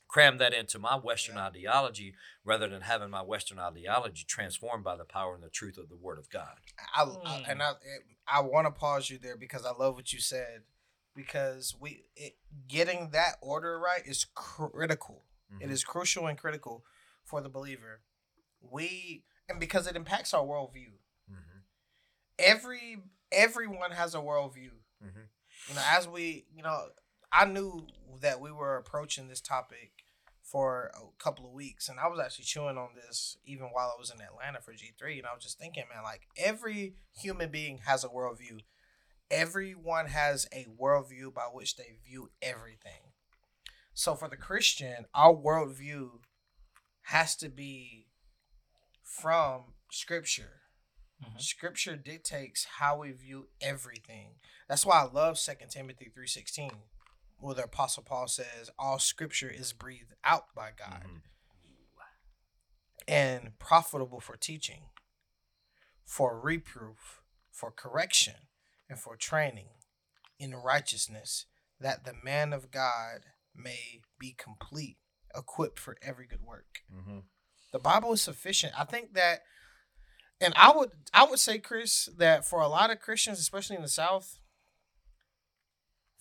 [0.09, 1.47] cram that into my Western Yeah.
[1.47, 5.89] ideology rather than having my Western ideology transformed by the power and the truth of
[5.89, 6.57] the Word of God.
[6.95, 7.73] I, I and I
[8.27, 10.63] I want to pause you there because I love what you said
[11.15, 12.37] because we it,
[12.69, 15.25] getting that order right is critical.
[15.61, 15.73] It Mhm.
[15.73, 16.85] is crucial and critical
[17.25, 18.01] for the believer.
[18.71, 20.93] We and because it impacts our worldview.
[21.31, 21.63] Mhm.
[22.39, 24.73] Every everyone has a worldview.
[25.03, 25.29] Mhm.
[25.69, 26.91] You know, as we you know,
[27.33, 27.87] I knew
[28.21, 30.05] that we were approaching this topic
[30.43, 33.99] for a couple of weeks, and I was actually chewing on this even while I
[33.99, 37.51] was in Atlanta for G three, and I was just thinking, man, like every human
[37.51, 38.61] being has a worldview.
[39.31, 43.13] Everyone has a worldview by which they view everything.
[43.95, 46.21] So for the Christian, our worldview
[47.03, 48.09] has to be
[49.21, 50.63] from Scripture.
[51.23, 51.41] Mhm.
[51.41, 54.41] Scripture dictates how we view everything.
[54.69, 56.91] That's why I love 2 Timothy 3.16,
[57.39, 61.23] where the Apostle Paul says, all Scripture is breathed out by God Mhm.
[63.07, 64.91] and profitable for teaching,
[66.05, 68.49] for reproof, for correction,
[68.89, 69.83] and for training
[70.39, 71.47] in righteousness,
[71.79, 74.99] that the man of God may be complete,
[75.35, 76.83] equipped for every good work.
[76.91, 77.29] Mhm.
[77.75, 78.73] The Bible is sufficient.
[78.79, 79.41] I think that,
[80.41, 83.83] and I would I would say, Chris, that for a lot of Christians, especially in
[83.83, 84.39] the South,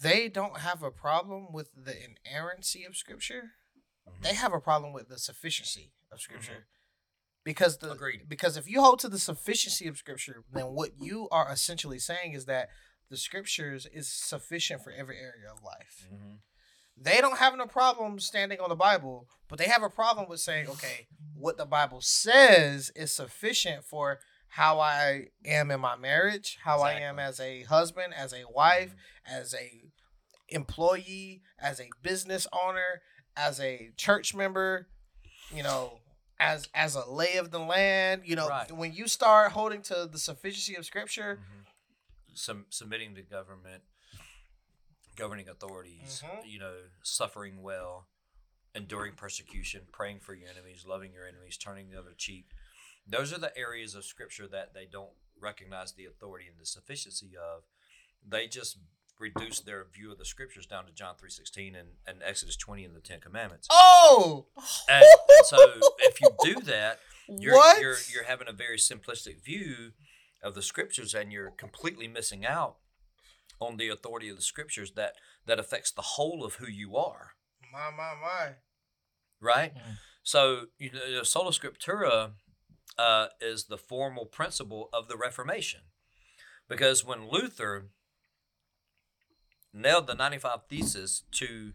[0.02, 1.94] they don't have a problem with the
[2.26, 3.52] inerrancy of Scripture.
[4.10, 4.24] Mhm.
[4.24, 6.66] They have a problem with the sufficiency of Scripture.
[7.44, 8.28] Because the Agreed.
[8.28, 12.34] because if you hold to the sufficiency of Scripture, then what you are essentially saying
[12.34, 12.70] is that
[13.10, 16.40] the Scriptures is sufficient for every area of life Mhm.
[16.98, 20.40] They don't have no problem standing on the Bible, but they have a problem with
[20.40, 26.60] saying, okay, what the Bible says is sufficient for how I am in my marriage,
[26.64, 29.40] how I am as a husband, as a wife, Mhm.
[29.40, 29.92] as a
[30.50, 33.02] employee, as a business owner,
[33.36, 34.88] as a church member,
[35.52, 36.00] you know,
[36.40, 38.72] as as a lay of the land, you know, Right.
[38.72, 41.66] when you start holding to the sufficiency of scripture, Mhm.
[42.36, 43.84] Sum, submitting to government,
[45.16, 46.46] governing authorities, Mhm.
[46.50, 48.08] you know, suffering well,
[48.76, 52.50] enduring persecution, praying for your enemies, loving your enemies, turning the other cheek.
[53.06, 57.36] Those are the areas of scripture that they don't recognize the authority and the sufficiency
[57.38, 57.64] of.
[58.26, 58.78] They just
[59.20, 62.96] reduce their view of the scriptures down to John 3.16 and, and Exodus 20 and
[62.96, 63.68] the Ten Commandments.
[63.70, 64.48] oh,
[64.90, 65.58] And, and so
[66.00, 67.80] if you do that, you're, what?
[67.82, 69.94] you're you're having a very simplistic view
[70.42, 72.78] of the scriptures and you're completely missing out
[73.60, 75.14] on the authority of the scriptures that
[75.46, 77.32] that affects the whole of who you are
[77.72, 78.50] my my my.
[79.42, 79.98] right Mm.
[80.24, 82.32] so you know the sola scriptura
[82.98, 85.82] uh, is the formal principle of the reformation
[86.70, 87.88] because when luther
[89.74, 91.74] nailed the 95 thesis to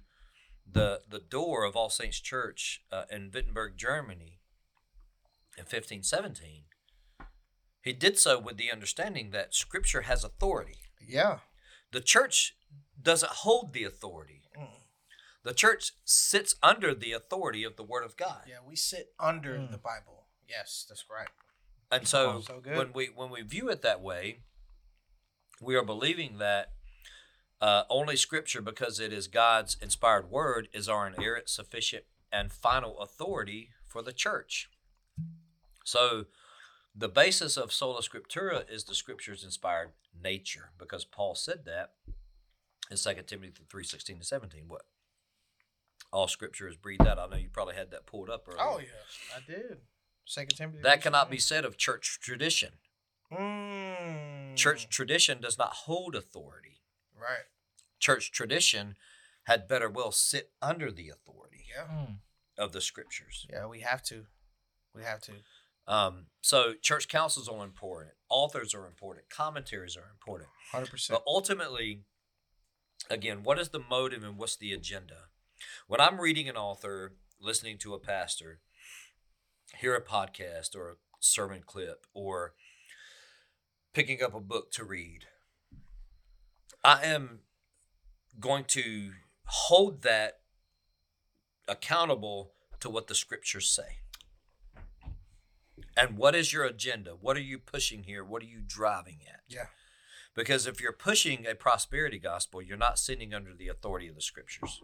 [0.70, 4.38] the the door of all saints church uh, in wittenberg germany
[5.56, 6.64] in 1517
[7.82, 11.38] he did so with the understanding that scripture has authority Yeah.
[11.90, 12.56] The church
[13.00, 14.80] doesn't hold the authority Mm.
[15.44, 19.56] the church sits under the authority of the word of god Yeah, we sit under
[19.58, 19.70] Mm.
[19.70, 20.26] the Bible.
[20.46, 21.28] Yes, that's right.
[21.90, 22.76] And so, Oh, so good.
[22.76, 24.42] when we when we view it that way,
[25.60, 26.72] we are believing that
[27.60, 33.00] uh, only Scripture, because it is God's inspired word, is our inerrant, sufficient, and final
[33.00, 34.70] authority for the church.
[35.84, 36.26] So,
[36.98, 41.92] the basis of sola scriptura is the Scripture's inspired nature, because Paul said that
[42.90, 44.64] in 2 Timothy three sixteen to seventeen.
[44.66, 44.82] What?
[46.12, 47.18] All Scripture is breathed out.
[47.18, 48.62] I know you probably had that pulled up earlier.
[48.62, 49.78] Oh yeah, I did.
[50.24, 50.80] Second Timothy.
[50.82, 52.72] That cannot be said of church tradition.
[53.32, 54.56] Mm.
[54.56, 56.80] Church tradition does not hold authority.
[57.18, 57.46] Right.
[57.98, 58.96] Church tradition
[59.44, 61.84] had better well sit under the authority Yeah.
[61.84, 62.16] Mm.
[62.58, 63.46] of the scriptures.
[63.50, 64.26] Yeah, we have to.
[64.94, 65.32] We have to.
[65.88, 70.50] Um, so church councils are important, authors are important, commentaries are important.
[70.70, 71.18] Hundred percent.
[71.18, 72.02] But ultimately,
[73.08, 75.28] again, what is the motive and what's the agenda?
[75.86, 78.60] When I'm reading an author, listening to a pastor,
[79.78, 82.52] hear a podcast or a sermon clip, or
[83.94, 85.24] picking up a book to read,
[86.84, 87.40] I am
[88.38, 89.12] going to
[89.46, 90.40] hold that
[91.66, 94.00] accountable to what the scriptures say.
[95.98, 97.10] And what is your agenda?
[97.20, 98.22] What are you pushing here?
[98.24, 99.40] What are you driving at?
[99.48, 99.66] Yeah.
[100.34, 104.22] Because if you're pushing a prosperity gospel, you're not sitting under the authority of the
[104.22, 104.80] scriptures.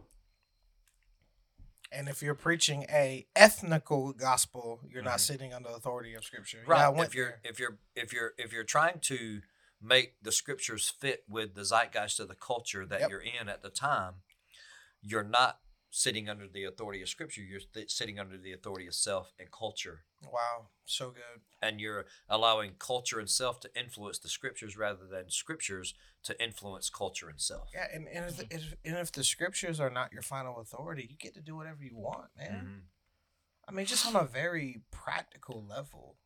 [1.93, 5.27] And if you're preaching a ethnical gospel, you're not Mhm.
[5.27, 6.65] sitting under the authority of Scripture.
[6.67, 6.81] Right.
[6.93, 7.41] Yeah, if you're there.
[7.45, 9.43] if you're if you're if you're trying to
[9.81, 13.11] make the scriptures fit with the zeitgeist of the culture that Yep.
[13.11, 14.23] you're in at the time,
[15.03, 17.43] you're not sitting under the authority of scripture.
[17.43, 20.05] You're th- sitting under the authority of self and culture.
[20.33, 21.43] Wow, so good.
[21.63, 26.91] And you're allowing culture and self to influence the scriptures rather than scriptures to influence
[26.91, 27.69] culture and self.
[27.73, 31.17] Yeah, and, and, if, if, and if the scriptures are not your final authority, you
[31.17, 32.53] get to do whatever you want, man.
[32.53, 32.81] Mhm.
[33.67, 36.17] I mean, just on a very practical level.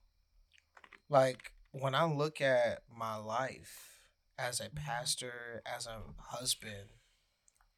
[1.09, 4.01] Like when I look at my life
[4.39, 6.91] as a pastor, as a husband,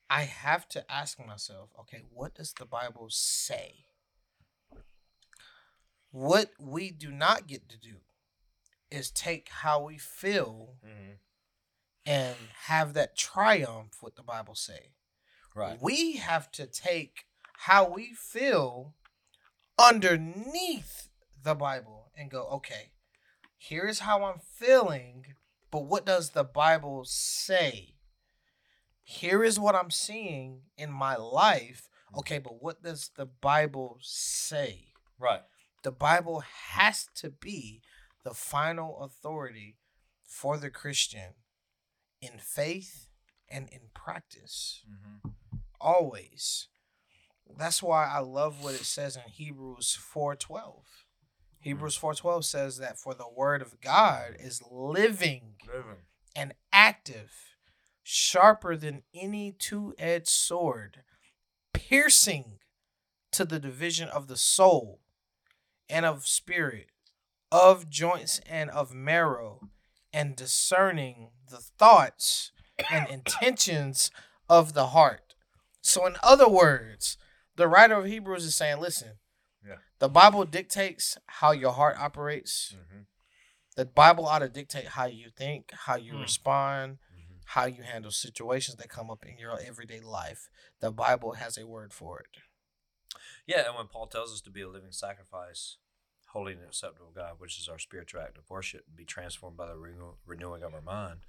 [0.08, 3.84] I have to ask myself, okay, what does the Bible say?
[6.10, 8.00] What we do not get to do
[8.90, 11.18] is take how we feel Mhm.
[12.04, 14.94] and have that triumph what the Bible say.
[15.54, 15.80] Right.
[15.80, 17.26] We have to take
[17.58, 18.94] how we feel
[19.78, 21.08] underneath
[21.40, 22.92] the Bible and go, okay,
[23.56, 25.36] here's how I'm feeling,
[25.70, 27.96] but what does the Bible say?
[29.02, 31.88] Here is what I'm seeing in my life.
[32.16, 34.92] Okay, but what does the Bible say?
[35.18, 35.42] Right.
[35.82, 37.82] The Bible has to be
[38.24, 39.78] the final authority
[40.22, 41.34] for the Christian
[42.20, 43.08] in faith
[43.48, 45.34] and in practice Mhm.
[45.80, 46.68] always.
[47.56, 51.04] That's why I love what it says in Hebrews 4:12.
[51.60, 56.06] Hebrews 4:12 says that for the word of God is living Living.
[56.36, 57.56] and active,
[58.02, 61.04] sharper than any two-edged sword,
[61.72, 62.60] piercing
[63.32, 65.00] to the division of the soul
[65.90, 66.88] and of spirit,
[67.52, 69.68] of joints and of marrow,
[70.12, 72.52] and discerning the thoughts
[72.90, 74.10] and intentions
[74.48, 75.34] of the heart.
[75.82, 77.16] So, in other words,
[77.56, 79.18] the writer of Hebrews is saying, listen,
[79.66, 79.76] Yeah.
[79.98, 82.74] the Bible dictates how your heart operates.
[82.74, 83.06] Mhm.
[83.76, 86.22] the Bible ought to dictate how you think, how you Mm.
[86.22, 87.40] respond, Mhm.
[87.46, 90.50] how you handle situations that come up in your everyday life.
[90.80, 92.26] The Bible has a word for it.
[93.46, 95.76] Yeah, and when Paul tells us to be a living sacrifice,
[96.28, 99.66] holy and acceptable God, which is our spiritual act of worship, and be transformed by
[99.66, 101.20] the renew- renewing of our mind.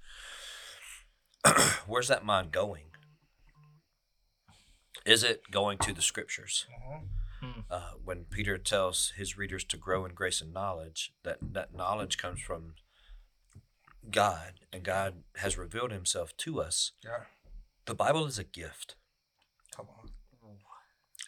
[1.86, 2.84] Where's that mind going?
[5.04, 6.66] Is it going to the scriptures?
[7.68, 12.16] Uh, when Peter tells his readers to grow in grace and knowledge, that, that knowledge
[12.16, 12.74] comes from
[14.10, 16.92] God, and God has revealed himself to us.
[17.04, 17.24] Yeah.
[17.86, 18.94] The Bible is a gift,
[19.74, 20.10] Come on.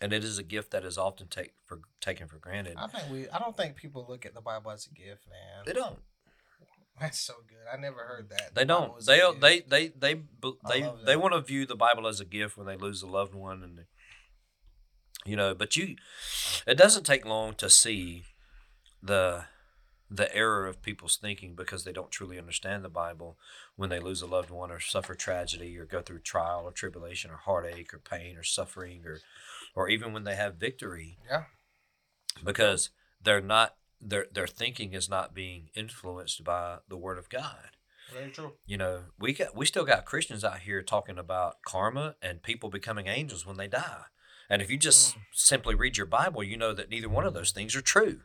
[0.00, 2.74] And it is a gift that is often take for, taken for granted.
[2.76, 3.28] I think we.
[3.28, 5.64] I don't think people look at the Bible as a gift, man.
[5.66, 5.98] They don't.
[7.00, 7.66] That's so good.
[7.72, 8.54] I never heard that.
[8.54, 9.00] They The don't.
[9.00, 10.14] a They they they they
[10.68, 13.34] they they want to view the Bible as a gift when they lose a loved
[13.34, 13.80] one, and
[15.24, 15.54] you know.
[15.54, 15.96] But you,
[16.66, 18.24] it doesn't take long to see
[19.02, 19.46] the
[20.10, 23.36] the error of people's thinking because they don't truly understand the Bible
[23.74, 27.30] when they lose a loved one or suffer tragedy or go through trial or tribulation
[27.30, 29.18] or heartache or pain or suffering or
[29.74, 31.44] or even when they have victory Yeah.
[32.44, 32.90] because
[33.22, 37.70] they're not their their thinking is not being influenced by the word of God
[38.12, 38.52] Very true.
[38.66, 42.68] you know we got we still got christians out here talking about karma and people
[42.68, 44.02] becoming angels when they die
[44.50, 45.20] and if you just mm.
[45.32, 48.20] simply read your bible you know that neither one of those things are true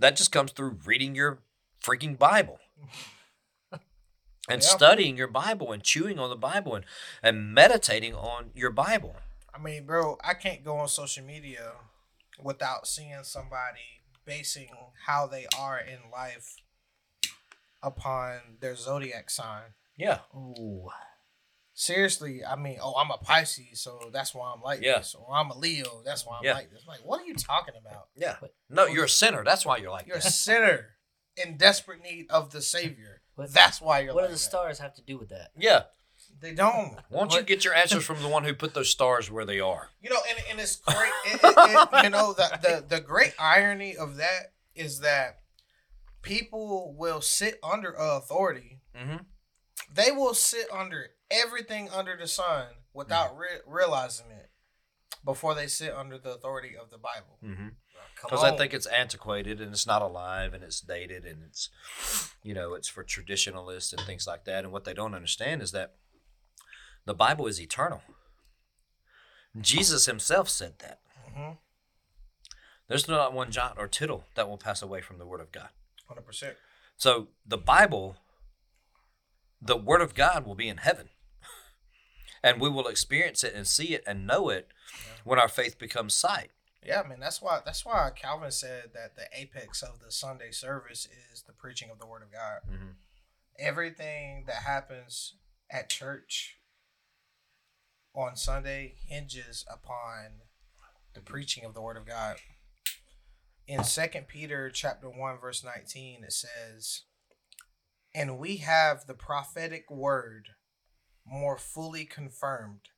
[0.00, 1.42] that just comes through reading your
[1.82, 2.58] freaking bible
[4.48, 4.68] and Yeah.
[4.68, 6.84] studying your bible and chewing on the bible and,
[7.22, 9.16] and meditating on your bible
[9.54, 11.72] I mean, bro, I can't go on social media
[12.42, 13.80] without seeing somebody
[14.24, 14.68] basing
[15.06, 16.56] how they are in life
[17.82, 19.74] upon their zodiac sign.
[19.96, 20.88] yeah Ooh.
[21.72, 24.98] Seriously, I mean, oh, I'm a Pisces, so that's why I'm like Yeah.
[24.98, 26.52] this, or I'm a Leo, that's why I'm Yeah.
[26.54, 26.84] like this.
[26.86, 28.08] Like, what are you talking about?
[28.14, 28.36] yeah
[28.68, 30.96] no you're a sinner that's why you're like You're a sinner
[31.36, 33.22] in desperate need of the Savior.
[33.36, 34.50] What- That's why you're What like do the that.
[34.50, 35.52] stars have to do with that?
[35.56, 35.84] yeah
[36.40, 36.96] They don't.
[37.08, 39.60] why don't you get your answers from the one who put those stars where they
[39.60, 41.12] are You know, and, and it's great.
[41.26, 45.40] It, it, it, you know, the, the the great irony of that is that
[46.22, 48.80] people will sit under authority.
[48.96, 49.16] mm-hmm.
[49.92, 54.50] They will sit under everything under the sun without re- realizing it
[55.24, 57.38] before they sit under the authority of the Bible.
[57.44, 57.68] Mm-hmm.
[58.22, 61.70] Because I think it's antiquated and it's not alive and it's dated and it's,
[62.42, 64.64] you know, it's for traditionalists and things like that.
[64.64, 65.94] And what they don't understand is that
[67.04, 68.02] the Bible is eternal.
[69.60, 71.00] Jesus himself said that.
[71.28, 71.58] Mhm.
[72.88, 75.70] There's not one jot or tittle that will pass away from the Word of God.
[76.08, 76.56] 100%.
[76.96, 78.16] So the Bible,
[79.60, 81.10] the Word of God will be in heaven.
[82.42, 84.72] And we will experience it and see it and know it
[85.24, 86.52] when our faith becomes sight.
[86.82, 91.06] Yeah, man, that's why that's why Calvin said that the apex of the Sunday service
[91.30, 92.62] is the preaching of the word of God.
[92.66, 92.94] Mhm.
[93.58, 95.34] Everything that happens
[95.68, 96.56] at church
[98.14, 100.42] on Sunday hinges upon
[101.14, 102.36] the preaching of the word of God.
[103.66, 107.02] In Second Peter chapter 1 verse 19 it says,
[108.14, 110.50] "And we have the prophetic word
[111.24, 112.88] more fully confirmed,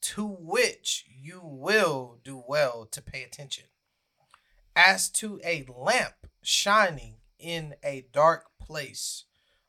[0.00, 3.68] to which you will do well to pay attention,
[4.76, 9.24] as to a lamp shining in a dark place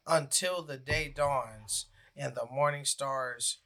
[0.06, 3.60] until the day dawns and the morning stars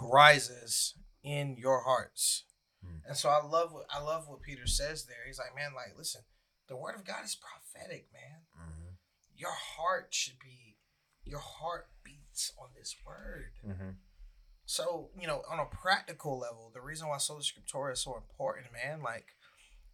[0.00, 2.44] rises in your hearts.
[2.82, 2.98] Hmm.
[3.06, 5.26] And so I love what I love what Peter says there.
[5.26, 6.22] He's like, man, like listen,
[6.68, 8.46] the word of God is prophetic, man.
[8.56, 8.96] Mhm.
[9.34, 10.76] Your heart should be
[11.24, 13.52] your heart beats on this word.
[13.66, 13.96] Mhm.
[14.64, 18.72] So, you know, on a practical level, the reason why Sola Scriptura is so important,
[18.72, 19.26] man, like,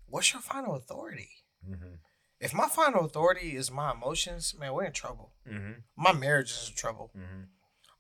[0.06, 1.44] what's your final authority?
[1.64, 2.00] Mhm.
[2.40, 5.34] If my final authority is my emotions, man, we're in trouble.
[5.46, 5.84] Mhm.
[5.96, 7.10] My marriage is in trouble.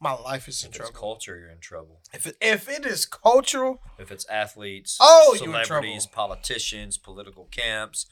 [0.00, 2.00] My life is in If it's culture, you're in trouble.
[2.12, 8.06] If it, if it is cultural, If it's athletes, Oh, celebrities, politicians, political camps,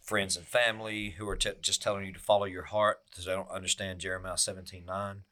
[0.00, 3.32] friends and family who are t- just telling you to follow your heart because they
[3.32, 5.22] don't understand Jeremiah 17 9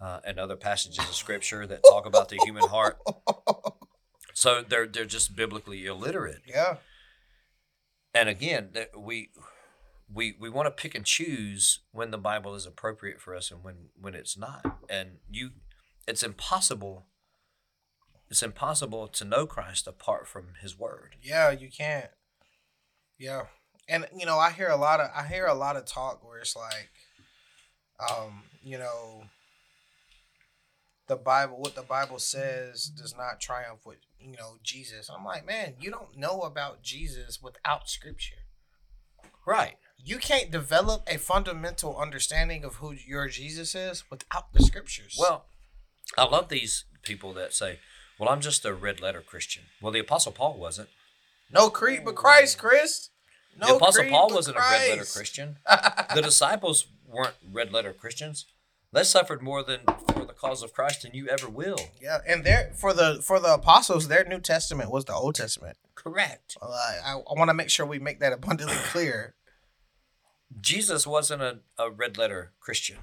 [0.00, 2.98] uh, and other passages of scripture that talk about the human heart.
[4.34, 6.42] So they're, they're just biblically illiterate.
[6.46, 6.76] yeah,
[8.14, 9.30] And again, we.
[10.12, 13.62] We, we want to pick and choose when the Bible is appropriate for us and
[13.62, 14.64] when, when it's not.
[14.88, 15.50] And you
[16.06, 17.04] it's impossible
[18.30, 21.16] it's impossible to know Christ apart from his word.
[21.22, 22.10] yeah, you can't.
[23.18, 23.44] Yeah,
[23.88, 26.38] and you know, I hear a lot of I hear a lot of talk where
[26.38, 26.90] it's like,
[28.10, 29.24] um, you know,
[31.08, 35.10] the Bible, what the Bible says, does not triumph with you know Jesus.
[35.12, 38.36] I'm like, man, you don't know about Jesus without Scripture.
[39.46, 39.76] Right.
[40.04, 45.16] You can't develop a fundamental understanding of who your Jesus is without the scriptures.
[45.18, 45.46] Well,
[46.16, 47.80] I love these people that say,
[48.18, 50.88] "Well, I'm just a red letter Christian." Well, the Apostle Paul wasn't.
[51.50, 53.10] no creed but Christ, Chris.
[53.56, 55.58] No the Apostle Paul wasn't a red letter Christian.
[56.14, 58.46] the disciples weren't red letter Christians.
[58.92, 59.80] They suffered more than
[60.12, 61.78] for the cause of Christ than you ever will.
[62.00, 65.76] Yeah, and there for the for the apostles, their New Testament was the Old Testament.
[65.94, 66.56] Correct.
[66.62, 69.34] Uh, I, I want to make sure we make that abundantly clear.
[70.60, 72.98] Jesus wasn't a, a red letter Christian.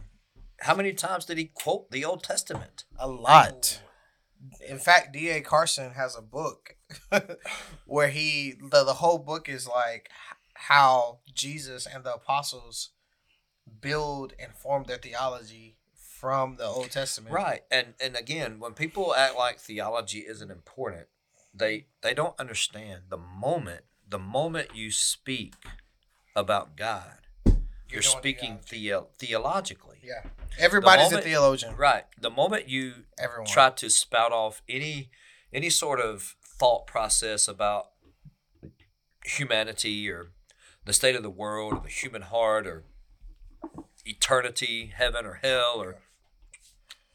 [0.61, 2.85] How many times did he quote the Old Testament?
[2.97, 3.81] A lot.
[3.81, 4.65] Oh.
[4.67, 5.41] In fact, D.A.
[5.41, 6.75] Carson has a book
[7.85, 10.09] where he the, the whole book is like
[10.53, 12.91] how Jesus and the apostles
[13.81, 15.77] build and form their theology
[16.19, 17.33] from the Old Testament.
[17.33, 17.61] Right.
[17.69, 21.07] And and again, when people act like theology isn't important,
[21.53, 25.55] they they don't understand the moment the moment you speak
[26.35, 27.24] about God,
[27.95, 29.99] you're, doing speaking theo- theologically.
[30.03, 30.23] Yeah.
[30.59, 31.75] Everybody's moment- a theologian.
[31.75, 32.05] Right.
[32.19, 33.47] The moment you Everyone.
[33.47, 35.09] try to spout off any
[35.53, 37.85] any sort of thought process about
[39.23, 40.31] humanity or
[40.85, 42.83] the state of the world or the human heart or
[44.05, 45.95] eternity, heaven or hell or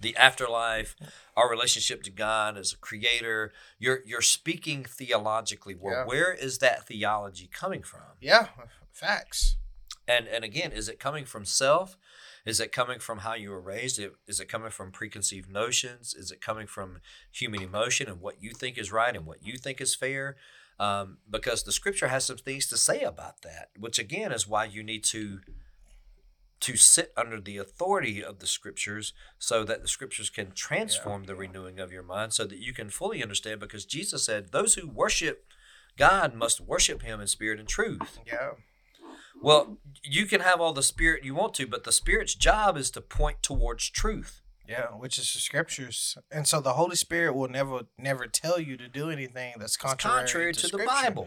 [0.01, 0.97] the afterlife,
[1.37, 5.75] our relationship to God as a creator, you're you're speaking theologically.
[5.79, 6.05] Well, Yeah.
[6.05, 8.17] where is that theology coming from?
[8.21, 8.49] Yeah.
[8.93, 9.57] Facts.
[10.11, 11.97] And and again, is it coming from self?
[12.45, 14.01] Is it coming from how you were raised?
[14.27, 16.15] Is it coming from preconceived notions?
[16.15, 16.99] Is it coming from
[17.31, 20.37] human emotion and what you think is right and what you think is fair?
[20.81, 24.65] Um, because the scripture has some things to say about that, which again is why
[24.65, 25.41] you need to
[26.61, 31.35] to sit under the authority of the scriptures so that the scriptures can transform the
[31.35, 34.89] renewing of your mind so that you can fully understand because Jesus said those who
[34.89, 35.45] worship
[35.97, 38.19] God must worship him in spirit and truth.
[38.27, 38.53] Yeah.
[39.41, 42.91] Well, you can have all the spirit you want to, but the spirit's job is
[42.93, 44.43] to point towards truth.
[44.69, 48.77] Yeah, which is the scriptures, and so the Holy Spirit will never, never tell you
[48.77, 51.27] to do anything that's contrary, contrary to, the Bible.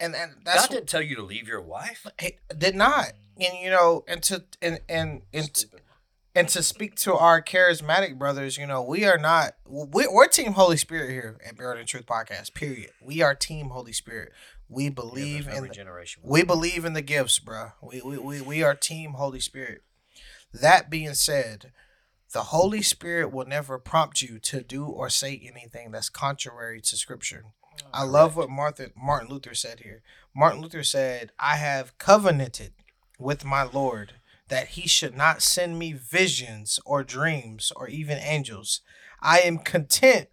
[0.00, 2.04] And and that's God didn't tell you to leave your wife.
[2.20, 3.12] He did not.
[3.38, 5.68] And you know, and to and and and, to-
[6.34, 10.54] and to speak to our charismatic brothers, you know, we are not we, we're Team
[10.54, 12.54] Holy Spirit here at Barreled in Truth podcast.
[12.54, 12.90] Period.
[13.00, 14.32] We are Team Holy Spirit.
[14.72, 16.22] We believe Yeah, no in the, regeneration.
[16.24, 17.72] we believe in the gifts, bruh.
[17.82, 19.82] We, we we we are Team Holy Spirit.
[20.52, 21.72] That being said,
[22.32, 26.96] the Holy Spirit will never prompt you to do or say anything that's contrary to
[26.96, 27.44] Scripture.
[27.92, 30.02] I love what Martha, Martin Luther said here.
[30.34, 32.72] Martin Luther said, I have covenanted
[33.18, 34.14] with my Lord
[34.48, 38.82] that he should not send me visions or dreams or even angels.
[39.20, 40.28] I am content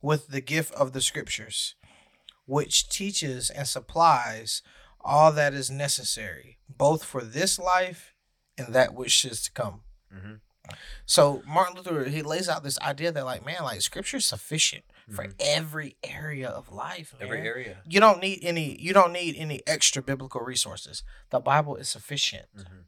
[0.00, 1.74] with the gift of the scriptures,
[2.46, 4.62] which teaches and supplies
[5.00, 8.14] all that is necessary, both for this life
[8.58, 9.82] and that which is to come.
[10.12, 10.40] Mhm.
[11.06, 14.84] So Martin Luther he lays out this idea that like man, like scripture is sufficient
[15.12, 15.34] for Mhm.
[15.40, 17.12] every area of life.
[17.14, 17.22] Man.
[17.22, 17.82] Every area.
[17.84, 18.80] You don't need any.
[18.80, 21.02] You don't need any extra biblical resources.
[21.30, 22.46] The Bible is sufficient.
[22.54, 22.84] Mhm.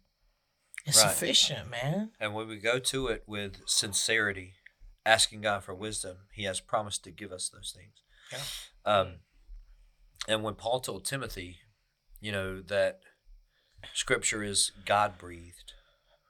[0.86, 1.11] It's Right.
[1.11, 2.12] sufficient, man.
[2.20, 4.55] And when we go to it with sincerity,
[5.05, 8.02] asking God for wisdom, He has promised to give us those things.
[8.30, 8.44] Yeah.
[8.84, 9.20] Um,
[10.29, 11.59] and when Paul told Timothy,
[12.20, 13.01] you know, that
[13.93, 15.72] Scripture is God breathed,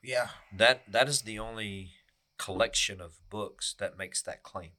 [0.02, 1.90] Yeah, that that is the only
[2.38, 4.70] collection of books that makes that claim.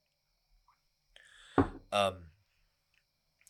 [1.91, 2.25] Um,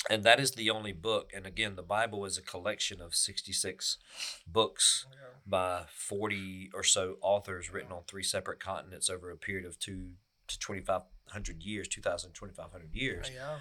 [0.09, 1.31] and that is the only book.
[1.35, 3.97] And again, the Bible is a collection of 66
[4.45, 5.07] books
[5.47, 10.11] by 40 or so authors written on three separate continents over a period of two
[10.47, 13.55] to 2,500 years, 2,000, 2,500 years, yeah,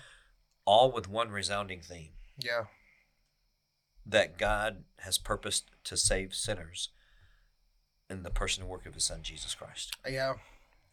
[0.64, 2.64] all with one resounding theme yeah,
[4.06, 6.90] that God has purposed to save sinners
[8.10, 9.96] in the person and work of his son, Jesus Christ.
[10.08, 10.34] yeah.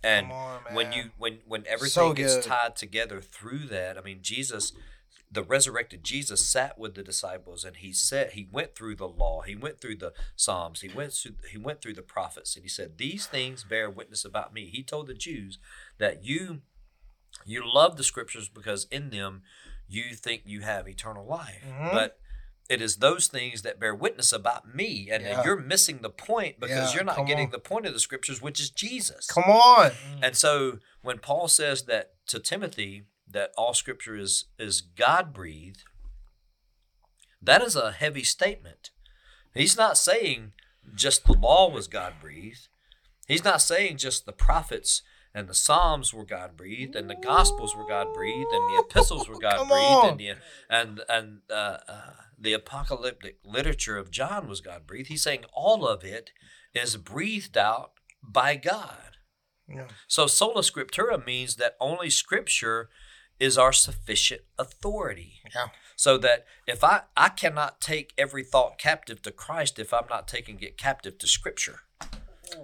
[0.03, 4.19] And on, when you when when everything So gets tied together through that, I mean
[4.22, 4.74] Jesus
[5.34, 9.41] the resurrected Jesus sat with the disciples and he said he went through the law,
[9.41, 12.69] he went through the Psalms, he went through he went through the prophets and he
[12.69, 14.65] said, These things bear witness about me.
[14.65, 15.57] He told the Jews
[15.99, 16.61] that you
[17.45, 19.43] you love the scriptures because in them
[19.87, 21.63] you think you have eternal life.
[21.65, 21.91] Mhm.
[21.91, 22.19] But
[22.69, 25.43] it is those things that bear witness about me, and Yeah.
[25.43, 27.51] you're missing the point because Yeah, you're not getting on.
[27.51, 29.27] the point of the scriptures, which is Jesus.
[29.27, 29.91] Come on.
[30.23, 35.83] And so when Paul says that to Timothy that all scripture is is God breathed,
[37.41, 38.91] that is a heavy statement.
[39.53, 40.53] He's not saying
[40.95, 42.67] just the law was God breathed.
[43.27, 45.01] He's not saying just the prophets
[45.34, 49.29] and the Psalms were God breathed, and the Gospels were God breathed, and the epistles
[49.29, 50.34] were God breathed, and the
[50.69, 55.07] and and uh, uh, the apocalyptic literature of John was God breathed.
[55.07, 56.32] He's saying all of it
[56.73, 59.17] is breathed out by God.
[59.67, 59.88] Yeah.
[60.07, 62.89] So sola scriptura means that only Scripture
[63.39, 65.41] is our sufficient authority.
[65.53, 65.67] Yeah.
[65.95, 70.27] So that if I I cannot take every thought captive to Christ if I'm not
[70.27, 71.82] taking it captive to Scripture,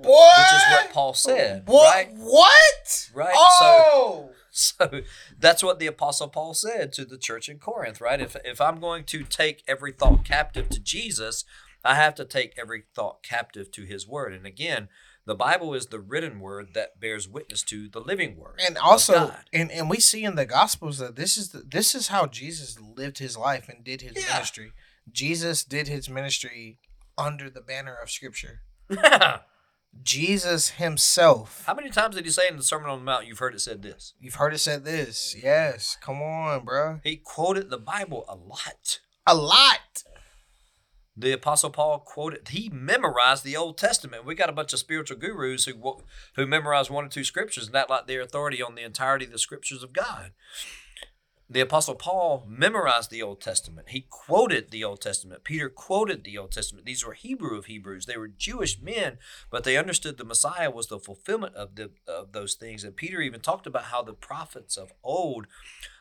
[0.01, 1.93] Boy, which is what Paul said, What?
[1.95, 2.09] right?
[2.15, 3.09] What?
[3.13, 5.01] Right, Oh, So
[5.39, 8.19] that's what the apostle Paul said to the church in Corinth, right?
[8.19, 11.45] If if I'm going to take every thought captive to Jesus,
[11.83, 14.33] I have to take every thought captive to his word.
[14.33, 14.89] And again,
[15.25, 18.59] the Bible is the written word that bears witness to the living word.
[18.65, 19.43] and also, God.
[19.53, 22.79] and and we see in the Gospels that this is the, this is how Jesus
[22.79, 24.33] lived his life and did his Yeah.
[24.33, 24.71] ministry.
[25.11, 26.79] Jesus did his ministry
[27.17, 28.61] under the banner of Scripture.
[30.03, 31.63] Jesus himself.
[31.65, 33.61] How many times did he say in the Sermon on the Mount, you've heard it
[33.61, 34.13] said this?
[34.19, 35.35] You've heard it said this.
[35.41, 35.97] Yes.
[36.01, 36.99] Come on, bro.
[37.03, 38.99] He quoted the Bible a lot.
[39.25, 40.03] A lot.
[41.19, 44.23] The Apostle Paul quoted, he memorized the Old Testament.
[44.23, 45.97] We got a bunch of spiritual gurus who
[46.35, 49.31] who memorize one or two scriptures and act like their authority on the entirety of
[49.31, 50.33] the scriptures of God.
[51.49, 53.89] The Apostle Paul memorized the Old Testament.
[53.89, 55.45] He quoted the Old Testament.
[55.45, 56.85] Peter quoted the Old Testament.
[56.85, 58.05] These were Hebrew of Hebrews.
[58.05, 59.17] They were Jewish men,
[59.49, 62.83] but they understood the Messiah was the fulfillment of, the, of those things.
[62.83, 65.47] And Peter even talked about how the prophets of old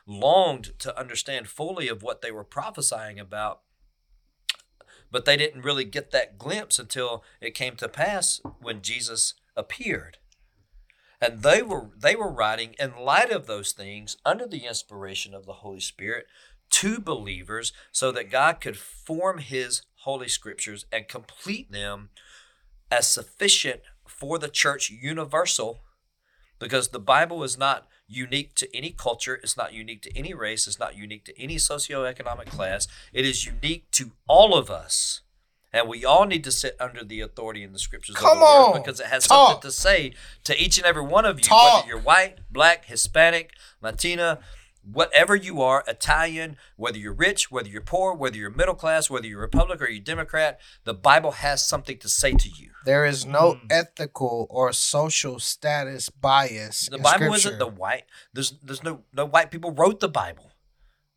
[0.04, 3.60] longed to understand fully of what they were prophesying about
[5.10, 10.18] but they didn't really get that glimpse until it came to pass when Jesus appeared.
[11.20, 15.46] And they were they were writing in light of those things under the inspiration of
[15.46, 16.26] the Holy Spirit
[16.70, 22.10] to believers so that God could form his holy scriptures and complete them
[22.90, 25.80] as sufficient for the church universal
[26.58, 30.66] because the Bible is not unique to any culture, it's not unique to any race,
[30.66, 32.86] it's not unique to any socioeconomic class.
[33.12, 35.22] It is unique to all of us.
[35.76, 38.44] And we all need to sit under the authority in the scriptures Come of the
[38.44, 39.50] word on, because it has talk.
[39.50, 40.12] something to say
[40.44, 41.74] to each and every one of you, Talk.
[41.84, 43.52] whether you're white, black, Hispanic,
[43.82, 44.38] Latina,
[44.90, 49.26] whatever you are, Italian, whether you're rich, whether you're poor, whether you're middle class, whether
[49.26, 52.70] you're Republican or you're Democrat, the Bible has something to say to you.
[52.84, 53.66] There is no Mm.
[53.70, 56.88] ethical or social status bias.
[56.88, 57.48] The in Bible scripture.
[57.48, 58.04] isn't the white.
[58.32, 60.52] There's there's no no white people wrote the Bible.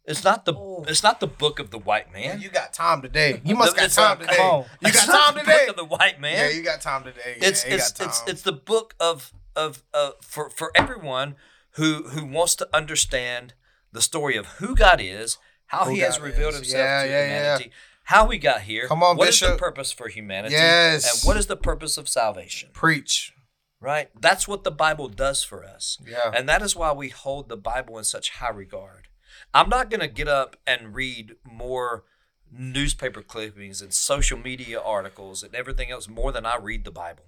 [0.10, 0.84] It's not the Oh.
[0.88, 2.42] it's not the book of the white Man, man.
[2.42, 3.42] you got time today.
[3.46, 4.36] You must The- got it's time not- today.
[4.38, 4.62] come on.
[4.82, 5.58] You It's got not time the today.
[5.68, 6.34] book of the white man.
[6.36, 7.38] Yeah, you got time today.
[7.38, 8.30] it's yeah, you it's got it's time.
[8.30, 11.36] it's the book of of uh, for for everyone
[11.74, 13.54] who who wants to understand
[13.92, 15.38] the story of who God is,
[15.68, 16.60] how Who He has revealed is.
[16.62, 17.26] Himself Yeah, to yeah, yeah.
[17.28, 17.72] humanity,
[18.06, 18.88] how we got here.
[18.88, 19.20] Come on, Bishop.
[19.20, 20.56] what is the purpose for humanity?
[20.56, 21.06] Yes.
[21.24, 22.70] and what is the purpose of salvation?
[22.74, 23.34] preach.
[23.82, 25.98] Right, that's what the Bible does for us.
[26.06, 26.32] Yeah.
[26.36, 29.08] And that is why we hold the Bible in such high regard.
[29.54, 32.04] I'm not going to get up and read more
[32.52, 37.26] newspaper clippings and social media articles and everything else more than I read the Bible.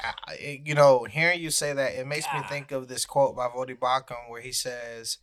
[0.00, 3.48] I- you know, hearing you say that, it makes me think of this quote by
[3.48, 5.18] Voddie Baucham where he says,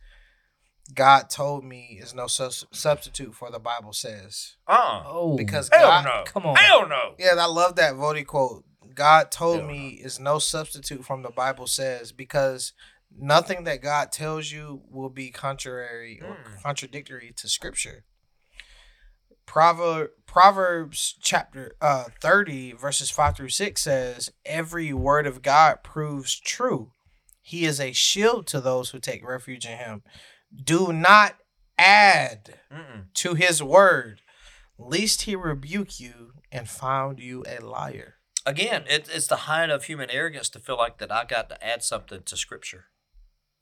[0.94, 4.56] God told me is no sus- substitute for the Bible says.
[4.68, 6.22] Uh Oh, Because Hell God, no.
[6.26, 6.56] Come on.
[6.56, 7.14] Hell no.
[7.18, 8.64] Yeah, I love that Vodi quote.
[8.94, 12.72] God told Hell me is no substitute from the Bible says because
[13.18, 16.62] nothing that God tells you will be contrary or Mm.
[16.62, 18.04] contradictory to scripture.
[19.46, 26.38] Proverb, Proverbs chapter uh, 30 verses 5 through 6 says every word of God proves
[26.38, 26.92] true.
[27.42, 30.02] He is a shield to those who take refuge in him.
[30.52, 31.36] Do not
[31.78, 33.12] add Mm-mm.
[33.14, 34.20] to his word,
[34.78, 38.14] lest he rebuke you and found you a liar.
[38.44, 41.64] Again, it, it's the height of human arrogance to feel like that I got to
[41.64, 42.86] add something to Scripture.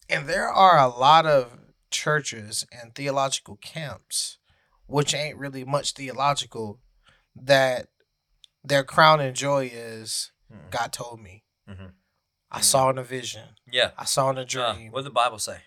[0.08, 1.58] And there are a lot of
[1.90, 4.38] churches and theological camps,
[4.86, 6.80] which ain't really much theological,
[7.34, 7.88] that
[8.62, 10.70] their crown and joy is Mm.
[10.70, 11.42] God told me.
[11.68, 11.94] Mhm.
[12.50, 13.56] I saw in a vision.
[13.66, 13.92] Yeah.
[13.96, 14.92] I saw in a Uh, dream.
[14.92, 15.62] what did the Bible say?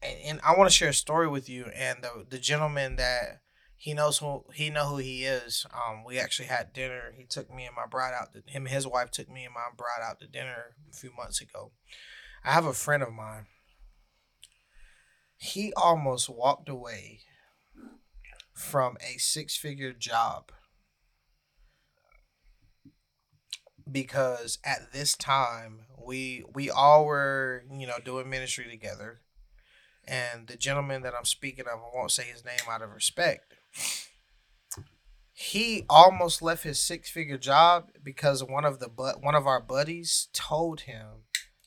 [0.00, 1.66] and, and I want to share a story with you.
[1.74, 3.40] And the the gentleman that
[3.76, 5.66] he knows who he know who he is.
[5.74, 7.12] Um, we actually had dinner.
[7.16, 8.32] He took me and my bride out.
[8.34, 11.12] To, him and his wife took me and my bride out to dinner a few
[11.12, 11.72] months ago.
[12.44, 13.46] I have a friend of mine.
[15.36, 17.20] He almost walked away
[18.54, 20.52] from a six figure job
[23.90, 29.20] because at this time we we all were you know doing ministry together
[30.06, 33.54] and the gentleman that i'm speaking of i won't say his name out of respect
[35.34, 39.60] he almost left his six figure job because one of the but one of our
[39.60, 41.23] buddies told him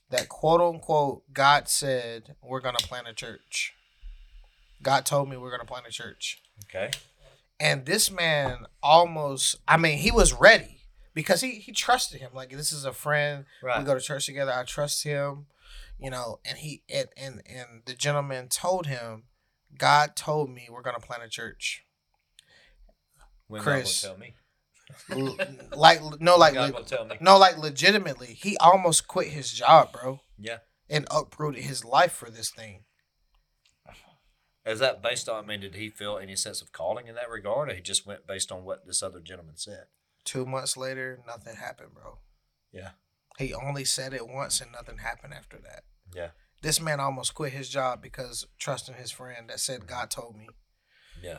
[0.09, 3.73] that quote unquote God said we're gonna plant a church.
[4.81, 6.41] God told me we're gonna plant a church.
[6.69, 6.91] Okay.
[7.59, 10.81] And this man almost I mean, he was ready
[11.13, 12.31] because he he trusted him.
[12.33, 13.45] Like this is a friend.
[13.61, 13.79] Right.
[13.79, 14.53] We go to church together.
[14.53, 15.47] I trust him.
[15.99, 19.23] You know, and he and and, and the gentleman told him,
[19.77, 21.83] God told me we're gonna plant a church.
[23.47, 24.01] when Chris.
[24.01, 24.35] God will tell me.
[25.75, 27.17] Like no like God le- tell me.
[27.19, 30.59] no like legitimately he almost quit his job bro Yeah.
[30.89, 32.83] and uprooted his life for this thing
[34.65, 35.43] Is that based on?
[35.43, 38.05] I mean, did he feel any sense of calling in that regard, or he just
[38.05, 39.85] went based on what this other gentleman said?
[40.25, 42.17] two months later nothing happened bro
[42.73, 42.91] Yeah.
[43.37, 45.83] he only said it once and nothing happened after that
[46.13, 46.31] Yeah.
[46.61, 50.47] this man almost quit his job because trusting his friend that said god told me
[51.23, 51.37] Yeah.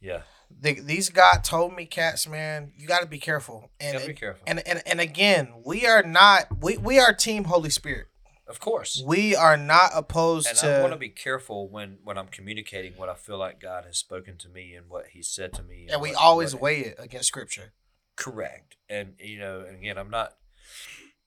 [0.00, 0.22] Yeah.
[0.50, 3.70] The, these God told me cats, man, you got to be careful.
[3.80, 4.42] And, be careful.
[4.46, 8.06] And, and and again, we are not we we are Team Holy Spirit.
[8.48, 9.02] Of course.
[9.04, 10.76] We are not opposed And to.
[10.78, 13.98] I want to be careful when when I'm communicating what I feel like God has
[13.98, 15.88] spoken to me and what He said to me.
[15.90, 17.72] and we what- always what- weigh it against Scripture.
[18.14, 18.76] correct.
[18.88, 20.34] And you know, and again, I'm not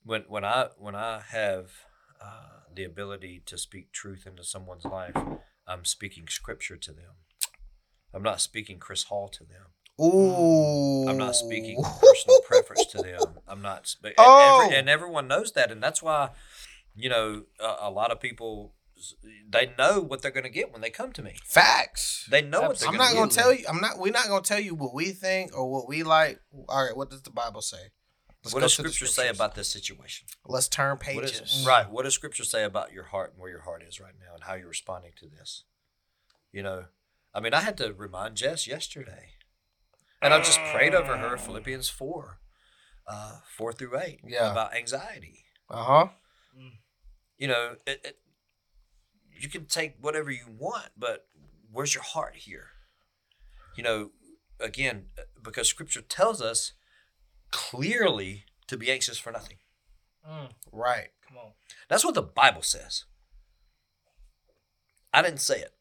[0.03, 1.71] when when I when I have
[2.21, 5.15] uh, the ability to speak truth into someone's life,
[5.67, 7.15] I'm speaking Scripture to them.
[8.13, 9.67] I'm not speaking Chris Hall to them.
[10.01, 11.07] Ooh.
[11.09, 13.19] I'm not speaking personal preference to them.
[13.47, 14.61] I'm not, and, Oh.
[14.63, 16.29] every, and everyone knows that, and that's why,
[16.95, 18.73] you know, a, a lot of people
[19.47, 21.35] they know what they're going to get when they come to me.
[21.45, 22.27] Facts.
[22.29, 23.63] They know what they're I'm not gonna tell you.
[23.69, 23.97] I'm not.
[23.97, 26.41] We're not gonna tell you what we think or what we like.
[26.67, 26.95] All right.
[26.95, 27.77] What does the Bible say?
[28.43, 30.27] Let's What does Scripture say about this situation?
[30.45, 31.41] Let's turn What pages.
[31.41, 31.89] is, right.
[31.89, 34.43] What does Scripture say about your heart and where your heart is right now and
[34.43, 35.63] how you're responding to this?
[36.51, 36.85] You know,
[37.39, 39.29] I mean, I had to remind Jess yesterday,
[40.21, 42.41] and I just prayed over her Philippians four,
[43.07, 44.51] uh, four through eight, Yeah.
[44.51, 45.45] about anxiety.
[45.69, 46.07] Uh huh.
[47.37, 48.17] you know, it, it,
[49.31, 51.27] you can take whatever you want, but
[51.71, 52.71] where's your heart here?
[53.77, 54.11] You know,
[54.59, 55.05] again,
[55.41, 56.73] because Scripture tells us
[57.51, 59.59] clearly to be anxious for nothing.
[60.29, 61.11] Mm, Right.
[61.25, 61.51] come on.
[61.87, 63.05] That's what the Bible says.
[65.13, 65.73] I didn't say it.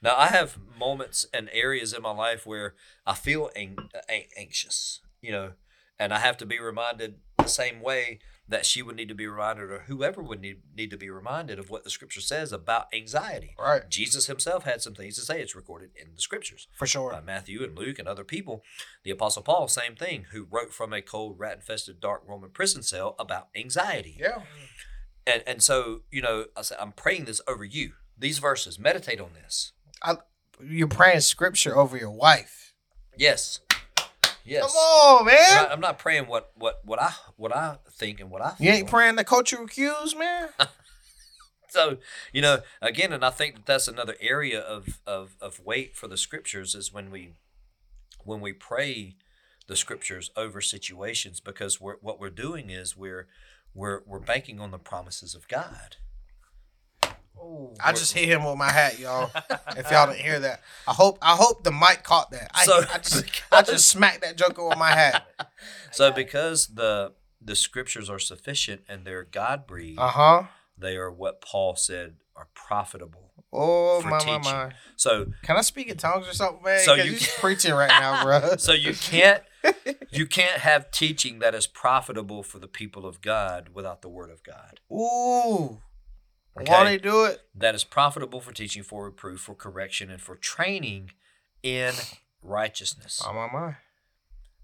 [0.00, 2.74] Now, I have moments and areas in my life where
[3.06, 3.90] I feel ang-
[4.36, 5.52] anxious, you know,
[5.98, 8.20] and I have to be reminded the same way
[8.50, 11.58] that she would need to be reminded, or whoever would need, need to be reminded
[11.58, 13.54] of what the scripture says about anxiety.
[13.58, 13.88] Right.
[13.90, 15.42] Jesus himself had some things to say.
[15.42, 17.10] It's recorded in the scriptures For sure.
[17.12, 18.62] by Matthew and Luke and other people.
[19.04, 22.82] The Apostle Paul, same thing, who wrote from a cold, rat infested, dark Roman prison
[22.82, 24.16] cell about anxiety.
[24.18, 24.42] Yeah.
[25.26, 27.92] And and so, you know, I said, I'm praying this over you.
[28.16, 29.72] These verses, meditate on this.
[30.62, 32.74] You're praying Scripture over your wife.
[33.16, 33.60] Yes.
[34.44, 34.62] Yes.
[34.62, 35.62] Come on, I'm man.
[35.62, 38.66] not, I'm not praying what, what, what I what I think and what I feel.
[38.66, 40.48] You ain't praying the cultural cues, man.
[41.68, 41.98] so
[42.32, 46.08] you know again and i think that that's another area of, of of weight for
[46.08, 47.34] the scriptures is when we
[48.24, 49.16] when we pray
[49.66, 53.28] the scriptures over situations because we're, what we're doing is we're
[53.74, 55.96] we're we're banking on the promises of god
[57.40, 59.30] Oh, I just hit him with my hat, y'all.
[59.76, 62.50] If y'all didn't hear that, I hope I hope the mic caught that.
[62.54, 65.26] I, So- I just I just smacked that joker with my hat.
[65.90, 70.42] so because the the scriptures are sufficient and they're god breathed Uh huh.
[70.76, 74.70] they are what paul said are profitable Oh for my my my.
[74.96, 76.80] so Can I speak in tongues or something, man?
[76.80, 78.56] So So you you can- preaching right now, bro.
[78.58, 79.42] so you can't
[80.10, 84.30] you can't have teaching that is profitable for the people of god without the word
[84.30, 85.80] of god Ooh.
[86.62, 86.70] Okay.
[86.72, 87.40] Why they do it?
[87.54, 91.12] that is profitable for teaching, for reproof, for correction, and for training
[91.62, 91.94] in
[92.42, 93.22] righteousness.
[93.24, 93.76] Oh my my.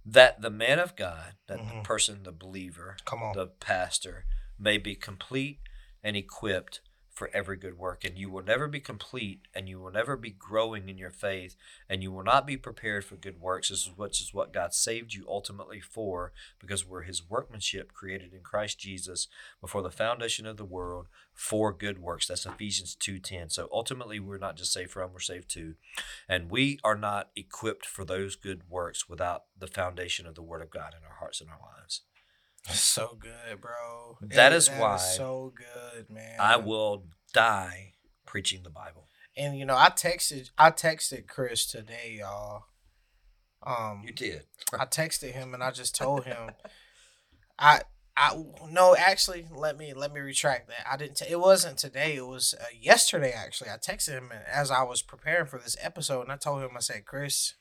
[0.06, 1.84] that the man of God, that the Mhm.
[1.84, 3.34] person, the believer, Come on.
[3.34, 4.26] the pastor,
[4.58, 5.60] may be complete
[6.02, 6.80] and equipped
[7.14, 8.04] for every good work.
[8.04, 11.56] And you will never be complete and you will never be growing in your faith
[11.88, 13.68] and you will not be prepared for good works.
[13.68, 18.32] This is which is what God saved you ultimately for, because we're his workmanship created
[18.34, 19.28] in Christ Jesus
[19.60, 22.26] before the foundation of the world for good works.
[22.26, 23.50] That's Ephesians 2:10.
[23.50, 25.76] So ultimately we're not just saved from, we're saved to.
[26.28, 30.62] And we are not equipped for those good works without the foundation of the word
[30.62, 32.02] of God in our hearts and our lives.
[32.70, 34.18] So good, bro.
[34.22, 36.40] That It- is why so good, man.
[36.40, 37.94] I will die
[38.26, 39.08] preaching the Bible.
[39.36, 42.64] And you know, I texted I texted Chris today, y'all.
[43.62, 44.46] Um You did.
[44.72, 46.52] I texted him and I just told him
[47.58, 47.82] I
[48.16, 50.86] I no, actually, let me let me retract that.
[50.88, 51.16] I didn't.
[51.16, 52.14] T- it wasn't today.
[52.14, 53.32] It was uh, yesterday.
[53.32, 56.70] Actually, I texted him as I was preparing for this episode, and I told him,
[56.76, 57.54] I said, Chris,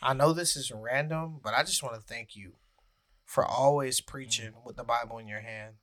[0.00, 2.52] I know this is random, but I just want to thank you
[3.28, 5.74] for always preaching with the Bible in your hand.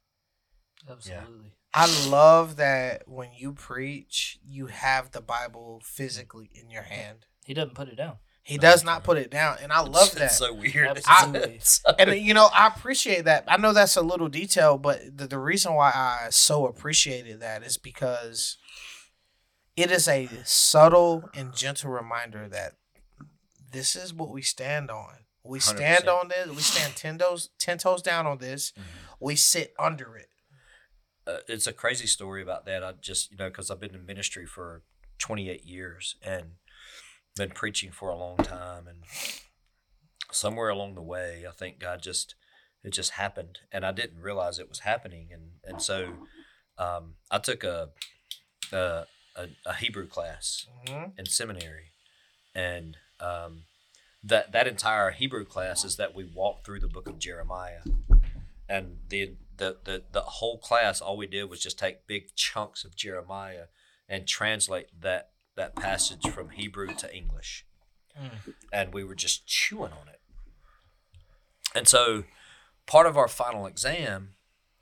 [0.89, 1.53] Absolutely.
[1.75, 7.27] I love that when you preach, you have the Bible physically in your hand.
[7.45, 8.15] He doesn't put it down.
[8.41, 10.25] He does not put it down, and I love that.
[10.25, 11.01] It's so weird.
[11.05, 11.55] Absolutely.
[11.55, 15.27] It's and you know i appreciate that i know that's a little detail but the,
[15.27, 18.57] the reason why i so appreciated that is because
[19.75, 22.73] it is a subtle and gentle reminder that
[23.71, 26.19] this is what we stand on we stand 100%.
[26.21, 28.81] on this we stand ten toes, ten toes down on this Mm-hmm.
[29.19, 30.29] we sit under it
[31.27, 32.83] uh, it's a crazy story about that.
[32.83, 34.83] I just, you know, because I've been in ministry for
[35.17, 36.51] 28 years and
[37.35, 38.85] been preaching for a long time.
[38.87, 38.99] And
[40.31, 42.35] somewhere along the way, I think God just,
[42.83, 43.57] it just happened.
[43.71, 45.29] And I didn't realize it was happening.
[45.31, 46.09] And, and so
[46.77, 47.89] um, I took a,
[48.71, 49.05] a,
[49.65, 51.17] a, Hebrew class Mhm.
[51.17, 51.91] in seminary.
[52.53, 53.63] And um,
[54.25, 57.81] that, that entire Hebrew class is that we walk through the book of Jeremiah
[58.67, 62.83] and the, the the the whole class all we did was just take big chunks
[62.83, 63.65] of Jeremiah
[64.09, 67.65] and translate that that passage from Hebrew to English,
[68.19, 68.53] Mm.
[68.71, 70.21] and we were just chewing on it.
[71.75, 72.23] And so,
[72.85, 74.35] part of our final exam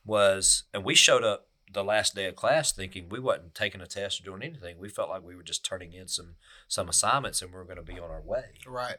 [0.05, 3.87] was, and we showed up the last day of class thinking we wasn't taking a
[3.87, 4.77] test or doing anything.
[4.77, 6.35] We felt like we were just turning in some
[6.67, 8.97] some assignments and we were going to be on our way right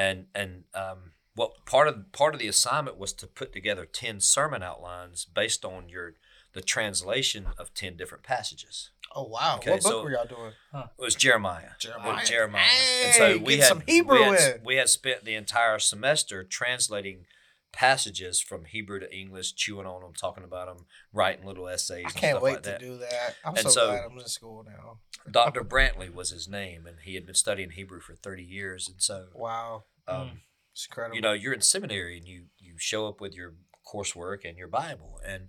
[0.00, 0.98] and and um,
[1.34, 5.64] what part of part of the assignment was to put together ten sermon outlines based
[5.64, 6.14] on your
[6.54, 8.90] the translation of ten different passages.
[9.14, 11.72] oh wow Okay, what book so- were y'all doing It was Jeremiah.
[11.78, 12.14] Jeremiah.
[12.16, 12.62] With Jeremiah.
[13.04, 14.64] and Hey, so we get had some Hebrew we had, in.
[14.64, 17.26] we had spent the entire semester translating
[17.72, 22.04] passages from Hebrew to English, chewing on them, talking about them, writing little essays.
[22.06, 24.18] i and can't stuff wait like to do that i'm And so, so- glad i'm
[24.18, 24.98] in school now
[25.30, 25.62] Dr.
[25.62, 29.26] Brantley was his name, and he had been studying Hebrew for thirty years, and so.
[29.34, 30.40] wow Um,
[30.72, 33.54] it's incredible you know you're in seminary and you you show up with your
[33.92, 35.48] coursework and your bible and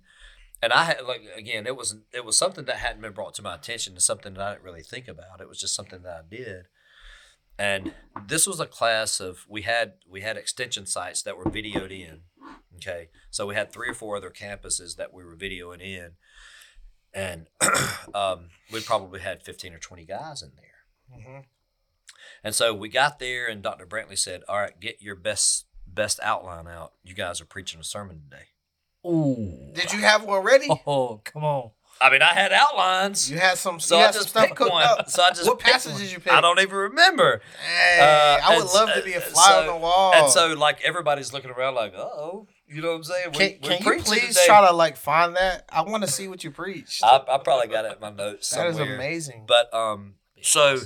[0.60, 3.42] and i had like again it was it was something that hadn't been brought to
[3.42, 6.24] my attention and something that i didn't really think about it was just something that
[6.24, 6.64] i did
[7.62, 7.94] and
[8.26, 12.20] this was a class of we had we had extension sites that were videoed in
[12.76, 16.12] okay so we had three or four other campuses that we were videoing in
[17.14, 17.46] and
[18.14, 21.40] um, we probably had 15 or 20 guys in there hmm
[22.44, 23.86] and so we got there, and Dr.
[23.86, 26.92] Brantley said, "All right, get your best best outline out.
[27.04, 28.46] You guys are preaching a sermon today."
[29.04, 29.72] Ooh.
[29.72, 31.70] did you have one ready Oh, come on.
[32.02, 33.78] I mean, I had outlines, You had some.
[33.80, 34.82] so I had some just stuff picked cooked one.
[34.84, 35.08] up.
[35.08, 36.34] So I just what passages you picked?
[36.34, 37.40] I don't even remember.
[37.64, 40.12] Hey, Uh, I would and- love to be a uh, fly so- on the wall.
[40.14, 43.58] And so, like, everybody's looking around, like, "Oh, you know what I'm saying?" We- can,
[43.62, 44.46] we're can you please today.
[44.46, 45.64] try to like find that?
[45.70, 47.02] I want to see what you preached.
[47.04, 48.96] I, I probably got it in my notes that is somewhere.
[48.96, 49.44] amazing.
[49.46, 50.78] But um, so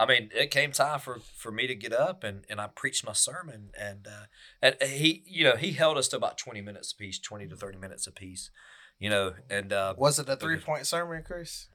[0.00, 3.04] I mean, it came time for for me to get up and and I preached
[3.06, 4.24] my sermon and uh,
[4.62, 7.56] and he you know he held us to about twenty minutes a piece, twenty to
[7.56, 8.50] thirty minutes a piece,
[8.98, 11.68] you know, and uh, was it a three point sermon, Chris?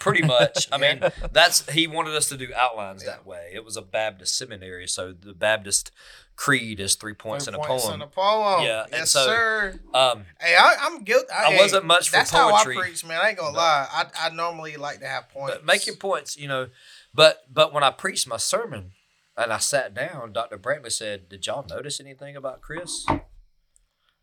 [0.00, 0.68] pretty much.
[0.72, 1.00] I mean,
[1.32, 3.10] that's he wanted us to do outlines Yeah.
[3.10, 3.50] that way.
[3.52, 5.90] It was a Baptist seminary, so the Baptist
[6.34, 7.94] creed is three points Three in a points poem.
[7.94, 8.62] in a poem.
[8.64, 9.80] Yeah, and so- sir.
[9.94, 11.26] um, Hey, I, I'm guilty.
[11.30, 12.74] I hey, wasn't much for That's poetry.
[12.74, 13.20] how I preach, man.
[13.22, 13.86] I ain't gonna But- lie.
[13.90, 15.54] I, I normally like to have points.
[15.56, 16.68] But make your points, you know.
[17.14, 18.92] But but when I preached my sermon
[19.36, 20.58] and I sat down, Dr.
[20.58, 23.06] Brantley said, "Did y'all notice anything about Chris?"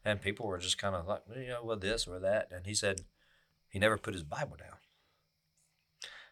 [0.06, 2.50] And people were just kind of like, you know, well, this or that.
[2.52, 3.02] And he said,
[3.70, 4.78] he never put his Bible down.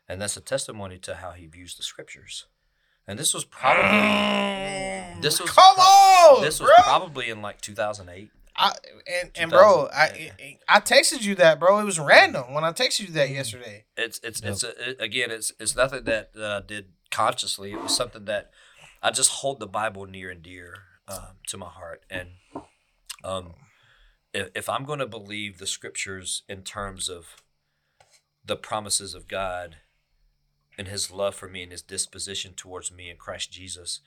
[0.07, 2.47] And that's a testimony to how he views the scriptures.
[3.07, 6.83] And this was probably this was Come pro- on, this was bro.
[6.83, 8.29] probably in like 2008.
[8.55, 8.73] I,
[9.21, 10.31] and and bro, I.
[10.67, 11.79] I texted you that, bro.
[11.79, 13.85] It was random when I texted you that yesterday.
[13.95, 14.51] It's it's Yep.
[14.51, 17.71] it's a, it, again it's it's nothing that uh, I did consciously.
[17.71, 18.51] It was something that
[19.01, 20.75] I just hold the Bible near and dear
[21.07, 22.29] um, to my heart, and
[23.23, 23.53] um,
[24.33, 27.41] if, if I'm going to believe the scriptures in terms of
[28.45, 29.77] the promises of God
[30.77, 33.99] and His love for me and His disposition towards me in Christ Jesus,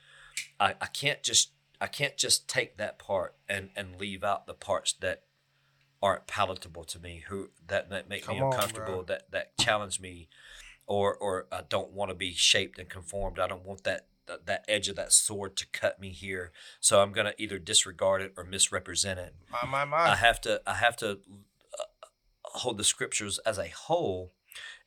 [0.59, 1.51] I, I can't just
[1.81, 5.23] I can't just take that part and and leave out the parts that
[6.01, 9.03] aren't palatable to me, who that, that make me Come on, uncomfortable, bro.
[9.03, 10.29] that that challenge me,
[10.87, 13.39] or or I don't want to be shaped and conformed.
[13.39, 16.51] I don't want that that, that edge of that sword to cut me here.
[16.79, 19.35] So I'm gonna either disregard it or misrepresent it.
[19.49, 20.11] My my my.
[20.11, 22.07] I have to I have to uh,
[22.43, 24.33] hold the scriptures as a whole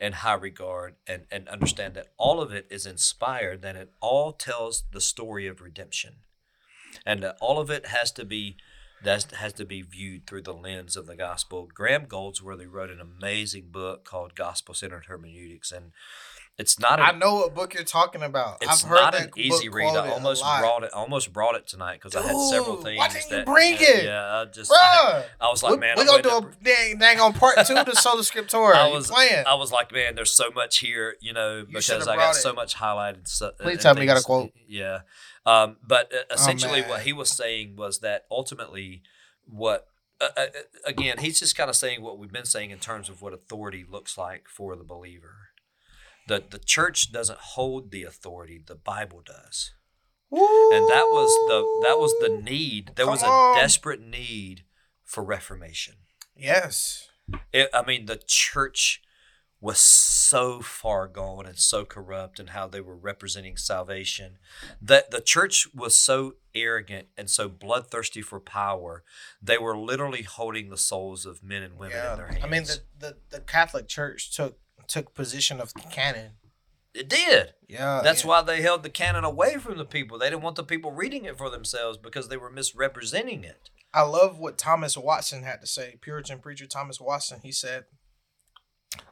[0.01, 3.63] in high regard and and understand that all of it is inspired.
[3.63, 6.17] That it all tells the story of redemption,
[7.05, 8.57] and that all of it has to be
[9.03, 11.69] that has to be viewed through the lens of the gospel.
[11.73, 15.93] Graham Goldsworthy wrote an amazing book called Gospel Centered Hermeneutics, and
[16.59, 16.99] it's not.
[16.99, 18.59] I know what book you're talking about.
[18.61, 19.95] it's I've heard not that an easy read.
[19.97, 20.93] I almost brought it.
[20.93, 22.99] Almost brought it tonight because I had several Dude, things.
[22.99, 24.05] why didn't you bring yeah, it?
[24.05, 24.73] Yeah, I just.
[24.73, 26.99] I, had- Bruh, I was like, we, man, we I'm gonna gonna do a dang,
[26.99, 28.75] dang on part two to Sola Scriptura.
[28.75, 29.45] I You was, playing?
[29.47, 32.39] I was like, man, there's so much here, you know, You because I got it.
[32.39, 33.29] so much highlighted.
[33.29, 34.51] So, Please and tell me you got a quote.
[34.53, 34.99] Oh, Yeah,
[35.47, 36.91] um, but uh, essentially, man.
[36.91, 39.03] what he was saying was that ultimately,
[39.47, 39.87] what
[40.21, 40.47] uh, uh, uh,
[40.85, 43.85] again, he's just kind of saying what we've been saying in terms of what authority
[43.89, 45.48] looks like for the believer.
[46.29, 49.73] The the church doesn't hold the authority; the Bible does
[50.31, 52.93] and that was the that was the need.
[52.97, 53.57] There was a on.
[53.57, 54.65] desperate need
[55.05, 55.95] for reformation.
[56.37, 57.05] yes.
[57.53, 59.03] It, I mean, the church
[59.61, 64.39] was so far gone and so corrupt and how they were representing salvation
[64.81, 69.05] that the church was so arrogant and so bloodthirsty for power.
[69.43, 72.45] They were literally holding the souls of men and women in their hands.
[72.45, 74.59] I mean, the, the the Catholic Church took
[74.89, 76.33] took position of canon.
[76.95, 77.55] it did.
[77.69, 78.29] Yeah, That's yeah.
[78.29, 80.19] why they held the canon away from the people.
[80.19, 83.71] They didn't want the people reading it for themselves because they were misrepresenting it.
[83.93, 85.97] I love what Thomas Watson had to say.
[86.01, 87.41] Puritan preacher Thomas Watson.
[87.43, 87.85] He said,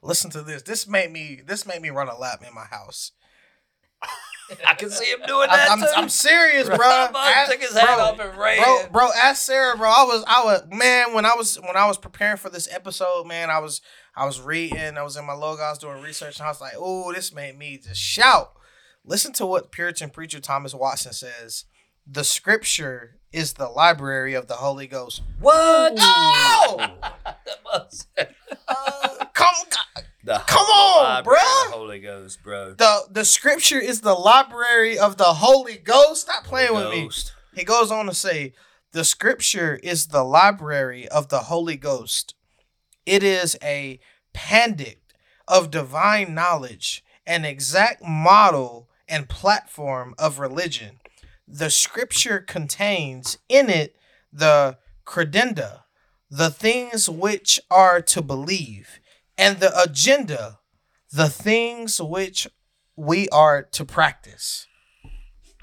[0.03, 0.63] "Listen to this.
[0.63, 1.41] This made me.
[1.47, 3.13] This made me run a lap in my house.
[4.67, 5.93] I can see him doing that I'm, I'm, too.
[5.97, 6.79] I'm serious, bro.
[6.79, 8.63] Ask- took his hat off and ran.
[8.63, 9.89] bro, bro, ask Sarah, bro.
[9.89, 11.15] I was, I was, man.
[11.15, 13.81] When I was, when I was preparing for this episode, man, I was,
[14.17, 14.97] I was reading.
[14.97, 17.79] I was in my Logos doing research, and I was like, oh, this made me
[17.79, 18.53] just shout.
[19.05, 21.65] Listen to what Puritan preacher Thomas Watson says.
[22.07, 25.23] The Scripture is the library of the Holy Ghost.
[25.41, 25.95] What?
[25.99, 26.89] Oh!
[28.69, 29.55] Uh, come,
[30.25, 31.71] the Come on, library of bruh.
[31.71, 32.73] the Holy Ghost, bro.
[32.75, 36.23] the the Scripture is the library of the Holy Ghost.
[36.23, 37.61] Stop playing Holy with me.
[37.61, 38.55] He goes on to say,
[38.93, 42.35] The scripture is the library of the Holy Ghost.
[43.07, 44.01] It is a
[44.35, 45.15] pandect
[45.49, 50.99] of divine knowledge, an exact model and platform of religion.
[51.47, 53.97] The scripture contains in it
[54.33, 55.83] the credenda,
[56.29, 58.99] the things which are to believe,
[59.39, 60.59] and the agenda,
[61.13, 62.49] the things which
[62.97, 64.67] we are to practice.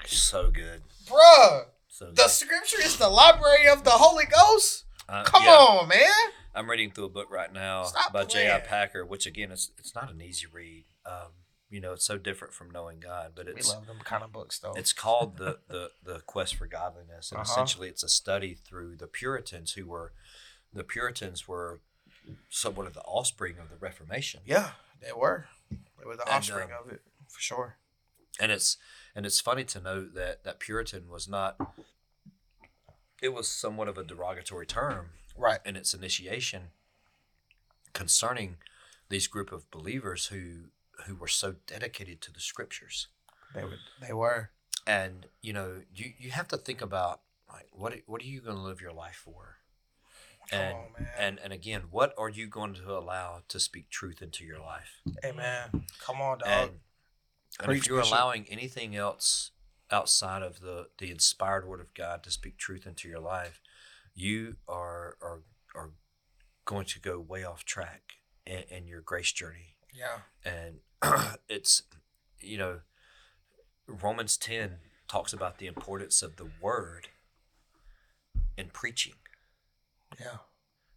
[0.06, 0.82] So good.
[1.06, 1.64] Bruh.
[1.88, 2.16] So good.
[2.16, 4.84] The scripture is the library of the Holy Ghost.
[5.08, 5.50] Uh, Come yeah.
[5.50, 6.08] on, man.
[6.54, 8.60] I'm reading through a book right now Stop by J.I.
[8.60, 10.84] Packer, which again, it's it's not an easy read.
[11.06, 11.32] Um,
[11.70, 14.58] you know, it's so different from knowing God, but it's love them kind of books,
[14.60, 14.74] though.
[14.76, 17.50] It's called the, the the quest for godliness, and Uh-huh.
[17.52, 20.12] essentially, it's a study through the Puritans, who were
[20.72, 21.80] the Puritans were
[22.48, 25.46] somewhat of the offspring of the Reformation, yeah, they were.
[25.70, 27.76] They were the And, offspring um, of it for sure.
[28.40, 28.76] and it's
[29.14, 31.56] and it's funny to note that that Puritan was not.
[33.22, 35.60] It was somewhat of a derogatory term Right.
[35.64, 36.68] in its initiation
[37.92, 38.56] concerning
[39.08, 40.66] these group of believers who
[41.06, 43.08] who were so dedicated to the scriptures.
[43.54, 43.78] They were.
[44.00, 44.50] They were.
[44.86, 47.20] and you know you you have to think about
[47.52, 49.58] like what are- what are you going to live your life for
[50.50, 51.08] Come and on, man.
[51.18, 55.00] and and again what are you going to allow to speak truth into your life
[55.24, 55.86] Amen.
[55.98, 56.48] Come on, dog.
[56.48, 56.70] and,
[57.60, 58.12] and Preach, if you're Bishop.
[58.12, 59.52] allowing anything else
[59.90, 63.60] outside of the the inspired word of god to speak truth into your life
[64.14, 65.42] you are are
[65.74, 65.90] are
[66.64, 68.02] going to go way off track
[68.46, 70.18] in, in your grace journey yeah.
[70.44, 70.78] and
[71.48, 71.82] it's
[72.40, 72.80] you know
[73.86, 74.76] romans 10
[75.08, 77.08] talks about the importance of the word
[78.56, 79.14] in preaching
[80.20, 80.38] Yeah.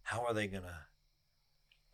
[0.04, 0.86] how are they gonna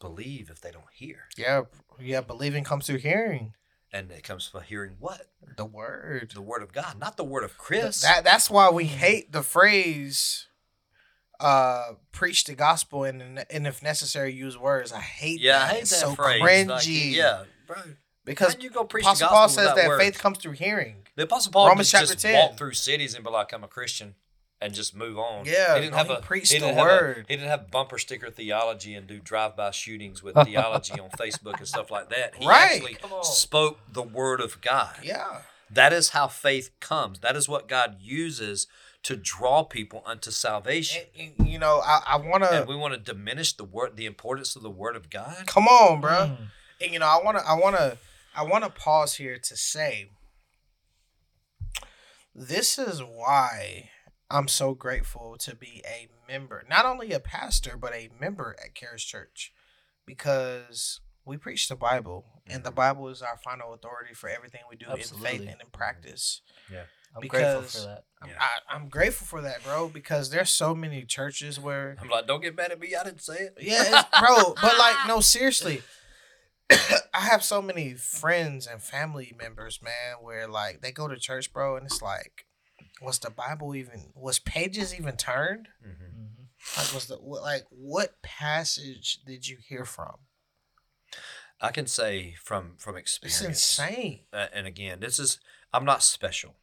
[0.01, 1.62] believe if they don't hear Yeah.
[1.99, 2.20] Yeah.
[2.20, 3.55] Believing comes through hearing
[3.93, 6.33] and it comes from hearing what the word.
[6.35, 9.43] the word of god not the word of chris That that's why we hate the
[9.43, 10.47] phrase
[11.45, 14.92] uh preach the gospel and and if necessary use words.
[14.92, 15.62] I hate yeah that.
[15.62, 16.68] i hate It's that so phrase cringy.
[16.68, 16.86] Like,
[17.16, 17.76] yeah bro
[18.24, 20.03] Because you go preach Apostle the Paul says that words?
[20.03, 20.97] faith comes through hearing.
[21.16, 22.49] the apostle paul Romans Romans just, chapter 10.
[22.49, 24.14] walk through cities and be like i'm a christian
[24.61, 27.24] and just move on Yeah, he didn't have a preached he the have a- word.
[27.28, 31.68] he didn't have bumper sticker theology and do drive-by shootings with theology on facebook and
[31.68, 32.82] stuff like that he Right.
[32.82, 35.42] actually spoke the word of god Yeah.
[35.70, 37.18] That is how faith comes.
[37.20, 38.68] That is what God uses
[39.05, 41.02] to draw people unto salvation.
[41.18, 43.96] And- and, you know, I, I want And to we want to diminish the word,
[43.96, 45.46] the importance of the word of God.
[45.46, 46.11] come on, bro.
[46.11, 46.36] Mm.
[46.82, 47.98] And you know, I want to, I want to,
[48.36, 50.09] I want to pause here to say,
[52.34, 53.90] this is why
[54.30, 58.74] I'm so grateful to be a member, not only a pastor, but a member at
[58.74, 59.52] Charis Church,
[60.07, 64.76] because we preach the Bible, and the Bible is our final authority for everything we
[64.76, 66.42] do in faith and in practice.
[66.70, 66.84] Yeah.
[67.16, 68.04] I'm grateful because for that.
[68.22, 68.36] I'm, Yeah.
[68.40, 69.88] I, I'm grateful for that, bro.
[69.88, 72.94] Because there's so many churches where I'm like, don't get mad at me.
[72.94, 73.54] I didn't say it.
[73.60, 74.54] Yeah, it's, bro.
[74.60, 75.82] But like, no, seriously.
[76.70, 81.52] I have so many friends and family members, man, where like they go to church,
[81.52, 82.46] bro, and it's like,
[83.02, 85.68] was the Bible even was pages even turned?
[85.86, 86.04] Mm-hmm.
[86.04, 86.78] Mhm.
[86.78, 90.16] Like, was the what, like what passage did you hear from?
[91.60, 93.40] I can say from from experience.
[93.42, 94.20] It's insane.
[94.32, 95.38] uh, and again, this is
[95.72, 96.54] I'm not special.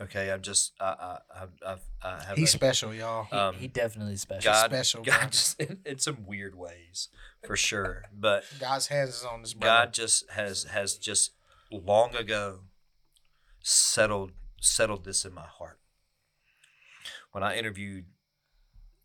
[0.00, 3.24] Okay, I'm just I I I, I've, I have He's a- special, y'all.
[3.24, 4.52] He, Um, he definitely special.
[4.52, 5.14] God, special, bro.
[5.14, 7.08] God just in, in some weird ways
[7.46, 9.84] for sure, but God's hands is on this brother.
[9.86, 11.32] God just has has just
[11.70, 12.60] long ago
[13.62, 15.80] settled settled this in my heart.
[17.32, 18.06] When I interviewed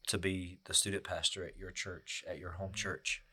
[0.08, 3.24] to be the student pastor at your church, at your home church,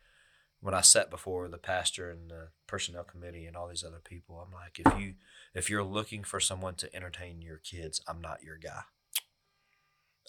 [0.61, 4.39] when I sat before the pastor and the personnel committee and all these other people,
[4.45, 5.15] I'm like, if you
[5.59, 8.81] if you're looking for someone to entertain your kids, I'm not your guy.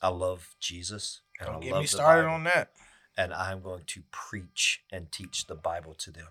[0.03, 2.71] I love Jesus and Don't I get love me started Bible, on that.
[3.17, 6.27] and I'm going to preach and teach the Bible to them.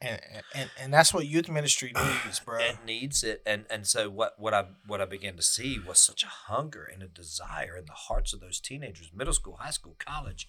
[0.00, 0.20] And,
[0.54, 1.92] and and that's what youth ministry
[2.24, 2.58] needs, bro.
[2.58, 5.98] It needs it, and and so what what I what I began to see was
[5.98, 9.70] such a hunger and a desire in the hearts of those teenagers, middle school, high
[9.70, 10.48] school, college,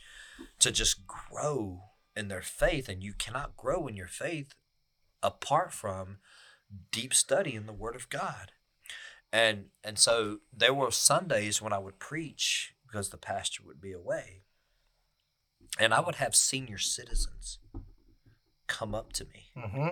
[0.59, 1.83] to just grow
[2.15, 4.55] in their faith, and you cannot grow in your faith
[5.21, 6.17] apart from
[6.91, 8.51] deep study in the Word of God,
[9.31, 13.91] and and so there were Sundays when I would preach because the pastor would be
[13.91, 14.43] away,
[15.79, 17.59] and I would have senior citizens
[18.67, 19.87] come up to me Mm-hmm.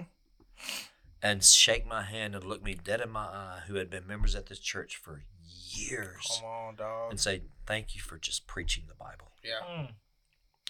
[1.21, 4.35] and shake my hand and look me dead in my eye who had been members
[4.35, 5.23] at this church for
[5.73, 7.11] years Come on, dog.
[7.11, 9.59] and say thank you for just preaching the bible Yeah.
[9.69, 9.89] Mm.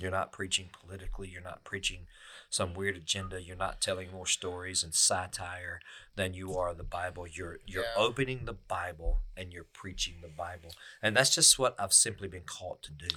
[0.02, 2.08] You're not preaching politically you're not preaching
[2.50, 5.80] some weird agenda you're not telling more stories and satire
[6.16, 7.90] than you are the bible you're you're Yeah.
[8.04, 10.72] opening the bible and you're preaching the bible
[11.02, 13.16] and that's just what i've simply been called to do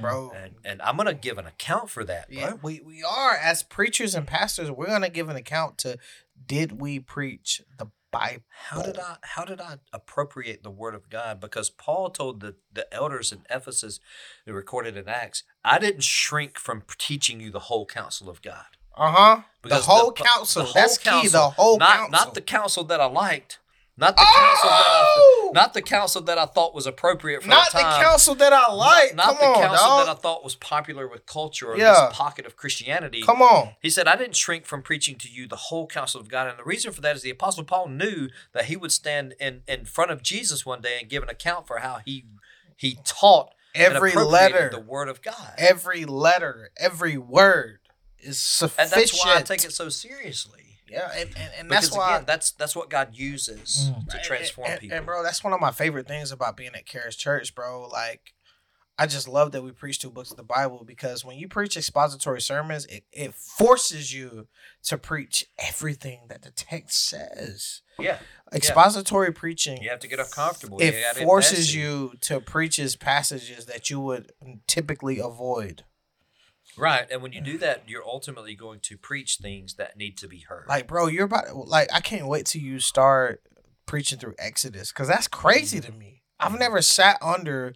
[0.00, 0.32] Bro.
[0.34, 2.38] and and i'm gonna give an account for that bro.
[2.40, 4.70] Yeah, we, we are as preachers and pastors.
[4.70, 5.98] We're gonna give an account to
[6.46, 8.42] did we preach the Bible?
[8.68, 11.40] How did I how did I appropriate the word of God?
[11.40, 14.00] Because Paul told the, the elders in Ephesus,
[14.46, 18.64] they recorded in Acts, I didn't shrink from teaching you the whole counsel of God.
[18.96, 19.42] Uh huh.
[19.62, 20.62] The whole the- counsel.
[20.62, 21.28] the whole That's key.
[21.28, 22.10] The whole not, counsel.
[22.10, 23.58] Not the counsel that I liked,
[23.96, 25.50] not the counsel that I Oh!
[25.54, 28.02] not the counsel that I thought was appropriate for Not the the time.
[28.02, 29.14] counsel that I like.
[29.14, 30.06] not Come the on, counsel dog.
[30.06, 32.06] that I thought was popular with culture or Yeah.
[32.08, 33.22] this pocket of Christianity.
[33.22, 33.76] Come on.
[33.80, 36.48] He said, I didn't shrink from preaching to you the whole counsel of God.
[36.48, 39.62] And the reason for that is the Apostle Paul knew that he would stand in,
[39.68, 42.24] in front of Jesus one day and give an account for how he
[42.76, 45.54] he taught Every letter, the word of God.
[45.56, 47.78] every letter, every word
[48.18, 48.92] is sufficient.
[48.92, 50.60] and that's why I take it so seriously.
[50.94, 54.08] Yeah, and, and, and Because that's why again, that's that's what God uses Mm.
[54.08, 54.96] to transform and, people.
[54.96, 57.88] And bro, that's one of my favorite things about being at Charis Church, bro.
[57.88, 58.32] Like,
[58.96, 61.76] I just love that we preach two books of the Bible because when you preach
[61.76, 64.46] expository sermons, it, it forces you
[64.84, 67.82] to preach everything that the text says.
[67.98, 68.18] yeah,
[68.52, 70.78] Expository preaching, you have to get uncomfortable.
[70.80, 74.30] it You forces you to preach his passages that you would
[74.68, 75.84] typically avoid.
[76.76, 77.06] Right.
[77.10, 80.40] And when you do that, you're ultimately going to preach things that need to be
[80.40, 80.66] heard.
[80.68, 83.42] Like, bro, you're about like I can't wait till you start
[83.86, 85.98] preaching through Exodus because that's crazy to mm-hmm.
[85.98, 86.22] me.
[86.40, 87.74] I've never sat under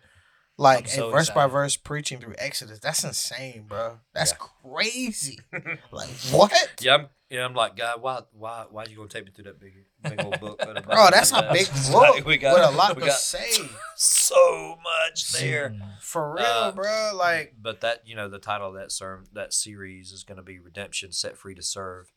[0.56, 2.80] like so a verse by verse preaching through Exodus.
[2.80, 4.00] That's insane, bro.
[4.12, 4.46] That's Yeah.
[4.70, 5.38] crazy.
[5.92, 6.52] like what?
[6.80, 9.44] yeah, I'm, yeah, I'm like, God, why, why, why are you gonna take me through
[9.44, 10.58] that big, big old book?
[10.84, 13.68] Bro, that's a big book like, we got, with a lot we to got say.
[13.96, 15.74] so much there.
[16.00, 17.10] For real, Uh, bro.
[17.14, 20.42] Like but that you know the title of that sermon that series is going to
[20.42, 22.12] be redemption set free to serve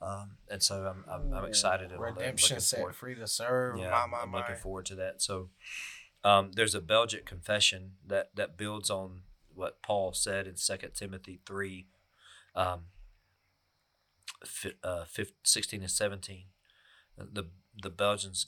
[0.00, 3.78] um, and so i'm i'm, I'm excited and redemption set forward, free to serve.
[3.78, 4.38] yeah my, I'm- my, i'm my.
[4.38, 5.48] looking forward to that so
[6.24, 9.22] um, there's a belgic confession that that builds on
[9.54, 11.86] what paul said in 2 timothy 3
[12.54, 12.80] um,
[14.44, 16.44] fi- uh, fif- 16 and 17
[17.18, 17.44] the
[17.82, 18.46] the belgians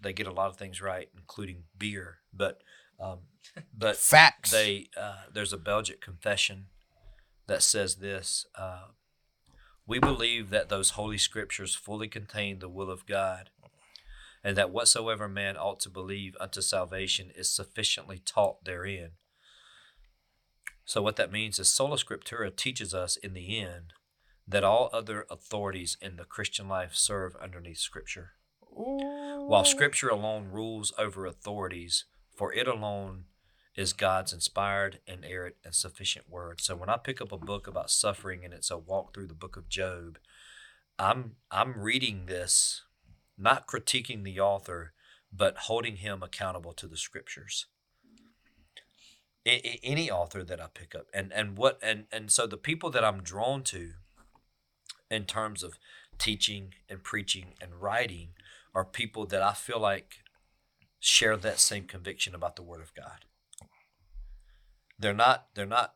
[0.00, 2.62] they get a lot of things right including beer but
[3.00, 3.20] um,
[3.76, 4.50] but Facts.
[4.50, 6.66] they uh, there's a Belgic confession
[7.46, 8.88] that says this uh,
[9.86, 13.50] we believe that those holy scriptures fully contain the will of God
[14.44, 19.10] and that whatsoever man ought to believe unto salvation is sufficiently taught therein
[20.84, 23.92] so what that means is sola scriptura teaches us in the end
[24.48, 28.32] that all other authorities in the Christian life serve underneath scripture
[28.78, 32.04] while scripture alone rules over authorities,
[32.36, 33.24] for it alone
[33.74, 36.60] is God's inspired, inerrant, and sufficient word.
[36.60, 39.34] So when I pick up a book about suffering and it's a walk through the
[39.34, 40.18] book of Job,
[40.98, 42.82] I'm I'm reading this,
[43.36, 44.92] not critiquing the author,
[45.32, 47.66] but holding him accountable to the scriptures.
[49.46, 52.56] I- I- any author that I pick up, and and what and and so the
[52.56, 53.94] people that I'm drawn to,
[55.10, 55.78] in terms of
[56.18, 58.30] teaching and preaching and writing,
[58.74, 60.18] are people that I feel like
[61.00, 63.24] share that same conviction about the Word of God.
[64.98, 65.46] They're not.
[65.54, 65.94] They're not.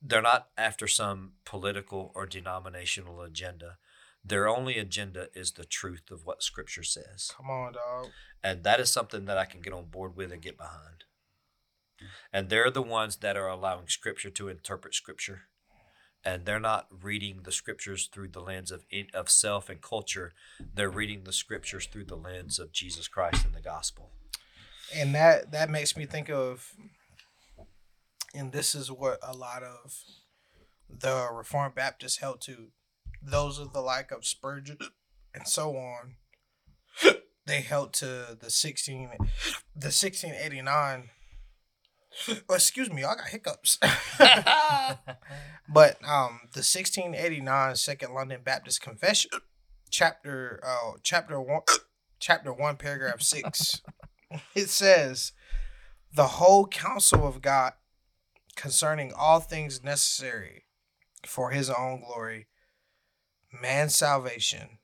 [0.00, 3.78] They're not after some political or denominational agenda.
[4.24, 8.08] Their only agenda is the truth of what Scripture says Come on, dog.
[8.42, 11.04] and that is something that I can get on board with and get behind.
[12.32, 15.42] And they're the ones that are allowing Scripture to interpret Scripture,
[16.24, 20.32] and they're not reading the Scriptures through the lens of in- of self and culture.
[20.74, 24.12] They're reading the Scriptures through the lens of Jesus Christ and the gospel.
[24.94, 26.72] and that that makes me think of
[28.34, 30.02] and this is what a lot of
[30.88, 32.68] the reformed baptists held to
[33.22, 34.78] those of the like of spurgeon
[35.34, 36.16] and so on
[37.46, 39.10] they held to the 16
[39.74, 41.10] the 1689
[42.48, 43.78] oh, excuse me i got hiccups.
[45.70, 49.30] But um the 1689 second london baptist confession
[49.90, 51.60] chapter uh chapter 1
[52.18, 53.82] chapter 1 paragraph 6
[54.54, 55.32] it says
[56.14, 57.74] the whole counsel of god
[58.56, 60.64] concerning all things necessary
[61.26, 62.48] for his own glory
[63.62, 64.78] man's salvation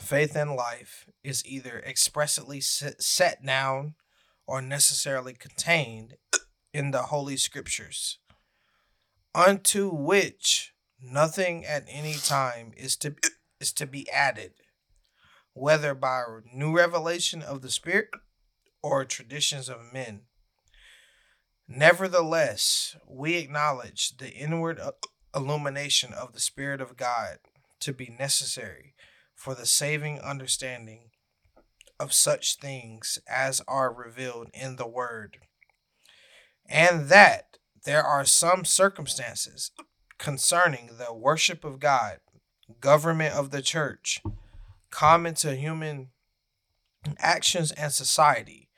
[0.00, 3.94] faith and life is either expressly se- set down
[4.46, 6.16] or necessarily contained
[6.72, 8.18] in the holy scriptures
[9.34, 13.14] unto which nothing at any time is to
[13.60, 14.52] is to be added
[15.54, 18.08] whether by new revelation of the Spirit
[18.82, 20.22] or traditions of men.
[21.68, 24.80] Nevertheless, we acknowledge the inward
[25.34, 27.38] illumination of the Spirit of God
[27.80, 28.94] to be necessary
[29.34, 31.10] for the saving understanding
[32.02, 35.38] of such things as are revealed in the Word,
[36.68, 39.70] and that there are some circumstances
[40.18, 42.18] concerning the worship of God,
[42.80, 44.20] government of the church,
[44.90, 46.08] common to human
[47.18, 48.68] actions and society,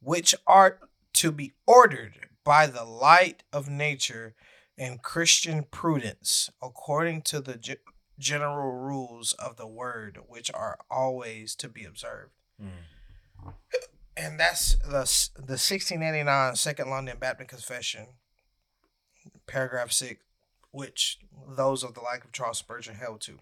[0.00, 0.78] which are
[1.12, 4.34] to be ordered by the light of nature
[4.78, 7.76] and Christian prudence, according to the
[8.18, 12.32] general rules of the word, which are always to be observed.
[14.16, 15.06] And that's the
[15.36, 18.06] the 1689 Second London Baptist Confession,
[19.46, 20.22] paragraph six,
[20.72, 21.18] which
[21.48, 23.38] those of the like of Charles Spurgeon held to.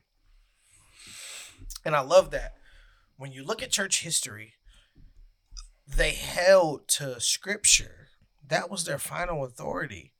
[1.85, 2.55] And I love that.
[3.17, 4.55] When you look at church history,
[5.87, 8.09] they held to scripture.
[8.47, 10.13] That was their final authority.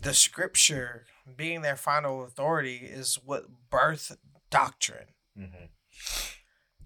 [0.00, 1.06] The scripture
[1.36, 4.16] being their final authority is what birth
[4.50, 5.08] doctrine.
[5.38, 5.66] Mm-hmm.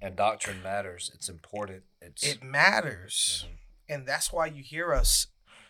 [0.02, 1.10] And doctrine matters.
[1.14, 1.82] It's important.
[2.00, 3.46] It's It matters.
[3.88, 5.26] And that's why you hear us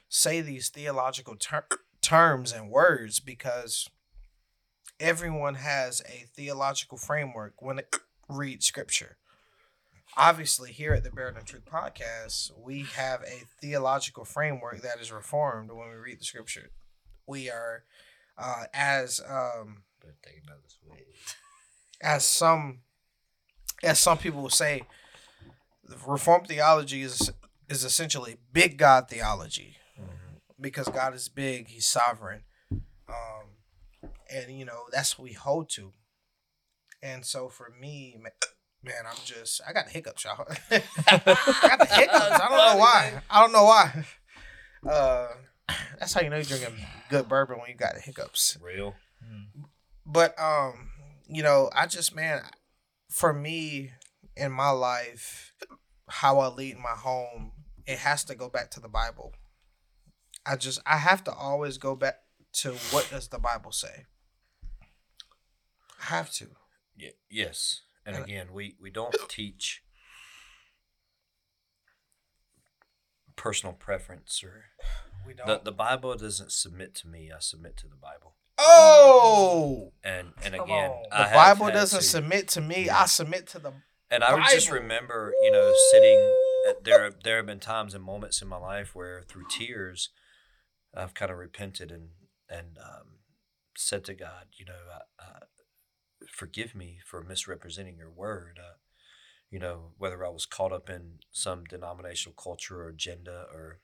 [0.09, 1.67] say these theological ter-
[2.01, 3.89] terms and words because
[4.99, 7.97] everyone has a theological framework when it
[8.29, 9.17] reads scripture.
[10.17, 15.13] Obviously, here at the Barreled in Truth podcast, we have a theological framework that is
[15.13, 16.71] reformed when we read the scripture.
[17.27, 17.85] We are,
[18.37, 21.05] uh, as um, Better take another swig.
[22.03, 22.81] as some
[23.83, 24.83] as some people will say
[26.07, 27.31] reform theology is
[27.69, 29.77] is essentially big god theology.
[30.61, 32.43] Because god is big he's sovereign
[33.09, 35.93] um and you know that's what we hold to.
[37.03, 38.29] And so for me ma-
[38.83, 40.47] man i'm just i got the hiccups y'all.
[40.71, 41.25] I got
[41.79, 42.21] the hiccups.
[42.41, 43.23] I don't know why.
[43.31, 44.05] i don't know why.
[44.89, 45.29] Uh
[45.99, 46.75] that's how you know you're drinking
[47.09, 48.59] good bourbon when you got the hiccups.
[48.61, 48.95] Real.
[50.07, 50.91] but um
[51.29, 52.43] you know i just man
[53.11, 53.91] for me
[54.37, 55.53] in my life
[56.09, 57.53] how i lead my home
[57.87, 59.33] it has to go back to the bible
[60.47, 62.21] i just i have to always go back
[62.53, 64.07] to what does the bible say
[66.01, 66.47] i have to
[66.97, 67.83] Yeah, yes.
[68.07, 69.83] And And- again, we, we don't teach
[73.37, 74.65] personal preference or
[75.27, 77.31] we don't the, the Bible doesn't submit to me.
[77.35, 78.35] I submit to the Bible.
[78.61, 81.03] Oh And and Come again, on.
[81.11, 83.03] the I bible had doesn't to- submit to me Yeah.
[83.03, 83.73] i submit to the
[84.11, 86.19] And I would just remember, you know, sitting.
[86.69, 90.11] At, there, there have been times and moments in my life where, through tears,
[90.95, 92.09] I've kind of repented and
[92.49, 93.07] and um,
[93.77, 95.45] said to God, you know, uh, uh,
[96.29, 98.59] forgive me for misrepresenting your word.
[98.61, 98.75] Uh,
[99.49, 103.79] you know, whether I was caught up in some denominational culture or agenda, or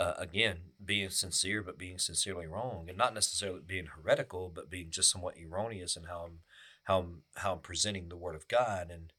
[0.00, 4.90] uh, again being sincere, but being sincerely wrong, and not necessarily being heretical, but being
[4.90, 6.38] just somewhat erroneous in how I'm
[6.84, 9.12] how I'm how I'm presenting the word of God and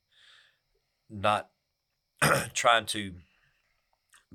[1.09, 1.51] not
[2.53, 3.13] trying to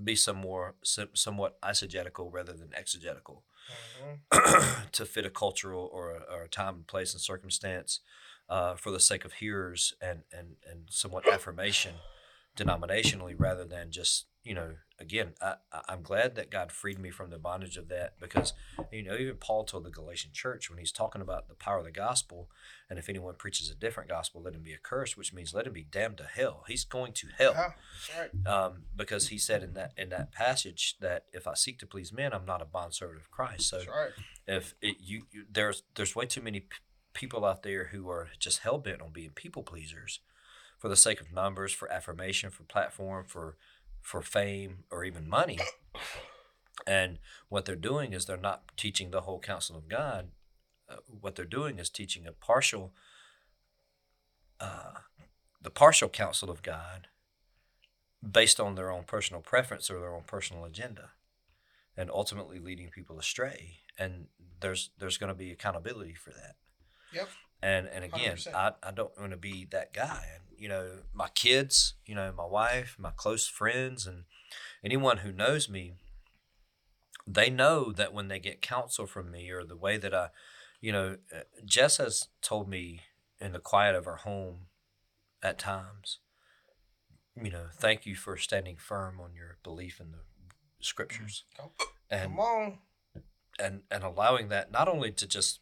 [0.03, 4.91] be some more some, somewhat eisegetical rather than exegetical Mhm.
[4.93, 8.01] to fit a cultural or a, or a time and place and circumstance
[8.49, 11.95] uh, for the sake of hearers and, and, and somewhat affirmation
[12.57, 15.57] denominationally rather than just you know again I,
[15.89, 18.55] i'm glad that god freed me from the bondage of that because
[18.91, 21.85] you know even paul told the galatian church when he's talking about the power of
[21.85, 22.49] the gospel
[22.89, 25.73] and if anyone preaches a different gospel let him be accursed which means let him
[25.73, 27.75] be damned to hell he's going to hell
[28.19, 28.47] right.
[28.47, 32.13] um, because he said in that in that passage that if I seek to please
[32.13, 33.69] men, I'm not a bondservant of Christ.
[33.69, 34.11] So right.
[34.47, 36.77] if it, you, you there's there's way too many p-
[37.15, 40.21] people out there who are just hell bent on being people pleasers
[40.79, 43.57] for the sake of numbers, for affirmation, for platform, for
[44.03, 45.59] for fame, or even money.
[46.87, 50.29] And what they're doing is they're not teaching the whole counsel of God.
[50.89, 52.93] Uh, what they're doing is teaching a partial,
[54.61, 55.01] uh,
[55.61, 57.09] the partial counsel of God,
[58.23, 61.11] based on their own personal preference or their own personal agenda,
[61.97, 63.79] and ultimately leading people astray.
[63.99, 64.27] And
[64.61, 66.55] there's there's going to be accountability for that.
[67.13, 67.29] Yep.
[67.63, 68.55] And and again, 100%.
[68.55, 70.25] I, I don't want to be that guy.
[70.35, 74.25] And you know, my kids, you know, my wife, my close friends, and
[74.85, 75.95] anyone who knows me,
[77.27, 80.29] they know that when they get counsel from me or the way that I,
[80.81, 83.01] you know, uh, Jess has told me
[83.41, 84.67] in the quiet of our home
[85.43, 86.21] at times,
[87.41, 90.19] you know, thank you for standing firm on your belief in the
[90.81, 91.71] scriptures Come,
[92.11, 92.79] and on.
[93.59, 95.61] and and allowing that not only to just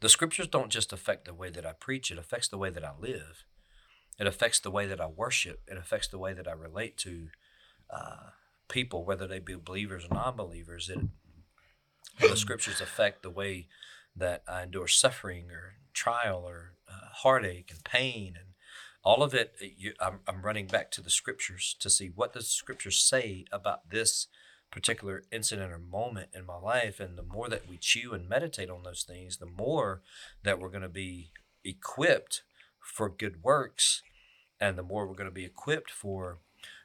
[0.00, 2.84] the scriptures don't just affect the way that I preach, it affects the way that
[2.84, 3.44] I live.
[4.18, 5.62] It affects the way that I worship.
[5.66, 7.28] It affects the way that I relate to
[7.90, 8.30] uh,
[8.68, 10.88] people, whether they be believers or non-believers.
[10.88, 11.00] It
[12.20, 13.66] the scriptures affect the way
[14.16, 18.50] that I endure suffering or trial or uh, heartache and pain and
[19.02, 19.56] all of it.
[19.60, 23.90] You, I'm, I'm running back to the scriptures to see what the scriptures say about
[23.90, 24.28] this
[24.74, 26.98] particular incident or moment in my life.
[26.98, 30.02] And the more that we chew and meditate on those things, the more
[30.42, 31.30] that we're going to be
[31.64, 32.42] equipped
[32.80, 34.02] for good works,
[34.58, 36.38] and the more we're going to be equipped for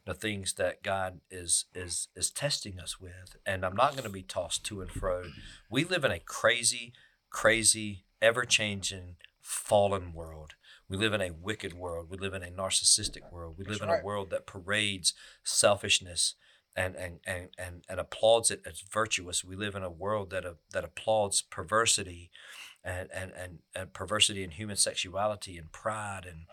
[0.05, 3.37] the things that God is is is testing us with.
[3.43, 5.23] And I'm not going to be tossed to and fro.
[5.71, 6.93] We live in a crazy,
[7.31, 10.53] crazy, ever changing, fallen world.
[10.87, 12.07] We live in a wicked world.
[12.09, 13.55] We live in a narcissistic world.
[13.57, 14.01] We live That's in right.
[14.01, 15.13] a world that parades
[15.43, 16.35] selfishness
[16.75, 19.43] and, and, and, and, and applauds it as virtuous.
[19.43, 22.31] We live in a world that, uh, that applauds perversity
[22.83, 26.45] and, and, and, and perversity in human sexuality and pride and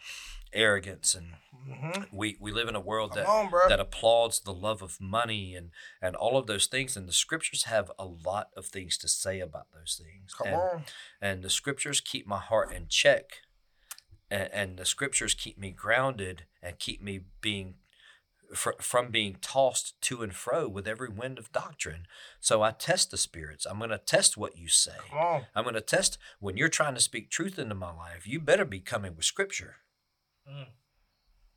[0.52, 1.14] arrogance.
[1.14, 4.82] And hmm we, we live in a world Come that, on, that applauds the love
[4.82, 5.70] of money and,
[6.00, 6.96] and all of those things.
[6.96, 10.34] And the scriptures have a lot of things to say about those things.
[10.34, 10.84] Come and, on.
[11.20, 13.42] and the scriptures keep my heart in check
[14.30, 17.74] and, and the scriptures keep me grounded and keep me being
[18.54, 22.06] fr- from being tossed to and fro with every wind of doctrine
[22.40, 25.80] so i test the spirits i'm going to test what you say i'm going to
[25.80, 29.24] test when you're trying to speak truth into my life you better be coming with
[29.24, 29.76] scripture
[30.48, 30.66] Mm.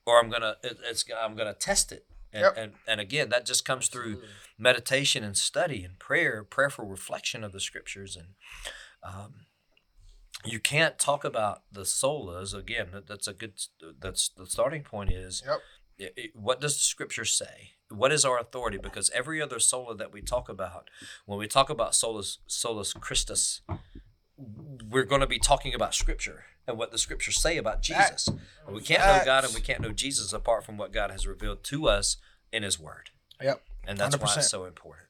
[0.06, 2.54] or i'm going to it's i'm going to test it and, Yep.
[2.58, 4.30] and and again that just comes through Absolutely.
[4.58, 8.16] meditation and study and prayer, prayerful reflection of the scriptures.
[8.16, 8.28] And
[9.04, 9.34] um,
[10.46, 12.90] you can't talk about the solas again.
[12.94, 13.54] that- That's a good.
[14.00, 15.12] That's the starting point.
[15.12, 15.60] Is Yep.
[16.00, 17.72] It- it- what does the scripture say?
[17.90, 18.78] What is our authority?
[18.78, 20.90] Because every other sola that we talk about,
[21.26, 23.62] when we talk about solus solus Christus,
[24.38, 28.30] we're going to be talking about scripture and what the scriptures say about Jesus.
[28.68, 31.64] We can't know God and we can't know Jesus apart from what God has revealed
[31.66, 32.18] to us
[32.52, 33.10] in His Word.
[33.42, 33.62] Yep.
[33.86, 34.38] And that's why 100%.
[34.38, 35.08] it's so important.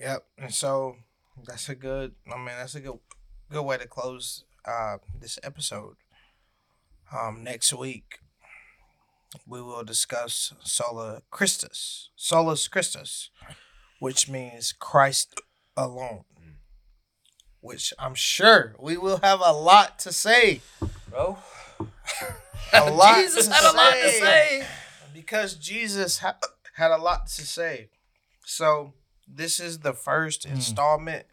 [0.00, 0.26] Yep.
[0.36, 0.96] And so
[1.46, 2.14] that's a good.
[2.30, 2.98] I mean, that's a good,
[3.50, 5.96] good way to close uh, this episode.
[7.12, 8.18] Um, next week,
[9.46, 13.30] we will discuss sola Christus, solus Christus,
[14.00, 15.40] which means Christ
[15.76, 16.24] alone.
[17.60, 20.60] Which I'm sure we will have a lot to say.
[21.08, 21.38] Bro.
[22.72, 24.20] A lot Jesus to had a lot to say.
[24.20, 24.66] say.
[25.12, 26.38] because Jesus ha-
[26.74, 27.88] had a lot to say.
[28.44, 28.94] So
[29.26, 30.54] this is the first hmm.
[30.54, 31.26] installment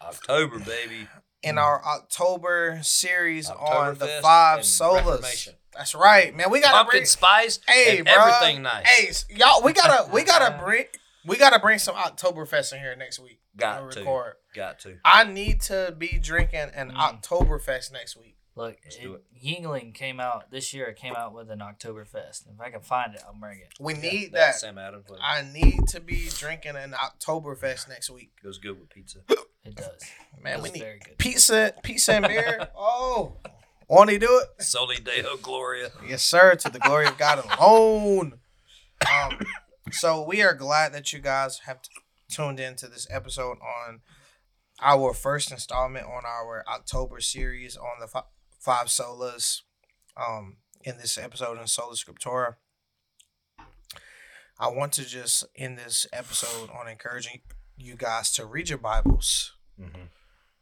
[0.00, 1.08] October, baby.
[1.42, 5.06] in our October series on the Oktoberfest five and solas.
[5.06, 5.54] Reformation.
[5.78, 6.50] That's right, man.
[6.50, 8.14] We gotta Pumpkin bring spice hey, and bro.
[8.14, 8.84] everything nice.
[9.28, 10.84] Hey, y'all, we gotta we gotta bring
[11.24, 13.40] we gotta bring some Oktoberfest in here next week.
[13.56, 14.00] Got We'll to.
[14.00, 14.32] record.
[14.54, 14.96] Got to.
[15.04, 17.22] I need to be drinking an Mm.
[17.22, 18.34] Oktoberfest next week.
[18.56, 19.22] Look, Let's it, do it.
[19.40, 20.86] Yuengling came out this year.
[20.86, 22.48] It came out with an Oktoberfest.
[22.52, 23.68] If I can find it, I'll bring it.
[23.78, 24.54] We need Yeah, that.
[24.56, 25.22] Sam Adams flavor.
[25.22, 28.32] I need to be drinking an Oktoberfest next week.
[28.42, 29.20] goes good with pizza.
[29.64, 30.02] It does.
[30.42, 31.18] Man, It's we need very good.
[31.18, 32.68] pizza, pizza and beer.
[32.76, 33.36] oh,
[33.88, 34.62] Won't he do it?
[34.62, 35.90] Soli Deo Gloria.
[36.06, 36.54] Yes, sir.
[36.56, 38.34] To the glory of God alone.
[39.10, 39.38] Um,
[39.90, 41.90] so we are glad that you guys have t-
[42.30, 44.00] tuned in to this episode on
[44.80, 48.24] our first installment on our October series on the fi-
[48.58, 49.62] five solas.
[50.16, 52.54] Um, in this episode in Sola Scriptura,
[54.58, 57.40] I want to just end this episode on encouraging
[57.76, 59.52] you guys to read your Bibles.
[59.80, 60.06] Mm-hmm.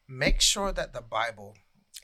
[0.08, 1.54] Make sure that the Bible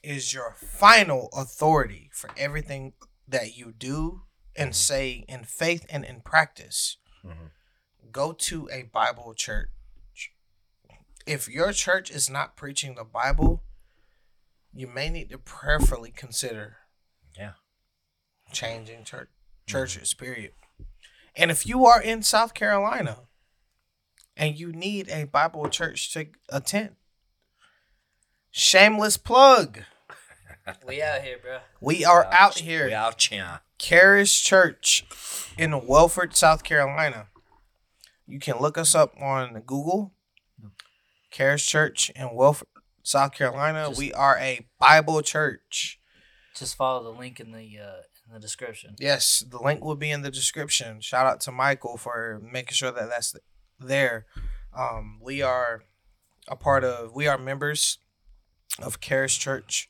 [0.02, 2.92] is your final authority for everything
[3.28, 4.22] that you do
[4.56, 6.96] and say in faith and in practice.
[7.24, 7.50] Mhm.
[8.10, 9.70] Go to a Bible church.
[11.26, 13.64] If your church is not preaching the Bible,
[14.72, 16.78] you may need to prayerfully consider
[17.36, 17.54] Yeah.
[18.52, 19.30] changing church
[19.66, 20.52] churches, period.
[21.36, 23.28] And if you are in South Carolina
[24.36, 26.96] and you need a Bible church to attend,
[28.50, 29.84] shameless plug.
[30.86, 31.58] We out here, bro.
[31.80, 32.86] We are We out here.
[32.86, 33.60] We out here.
[33.78, 35.04] Charis Church
[35.58, 37.26] in Wellford, South Carolina.
[38.26, 40.14] You can look us up on Google.
[41.30, 42.68] Charis Church in Wellford,
[43.02, 43.86] South Carolina.
[43.88, 45.98] Just- we are a Bible church.
[46.54, 48.94] Just follow the link in the uh, in the description.
[49.00, 51.00] Yes, the link will be in the description.
[51.00, 53.34] Shout out to Michael for making sure that that's
[53.80, 54.26] there.
[54.76, 55.84] Um, we are
[56.48, 57.98] a part of, we are members
[58.78, 59.88] of Charis Church,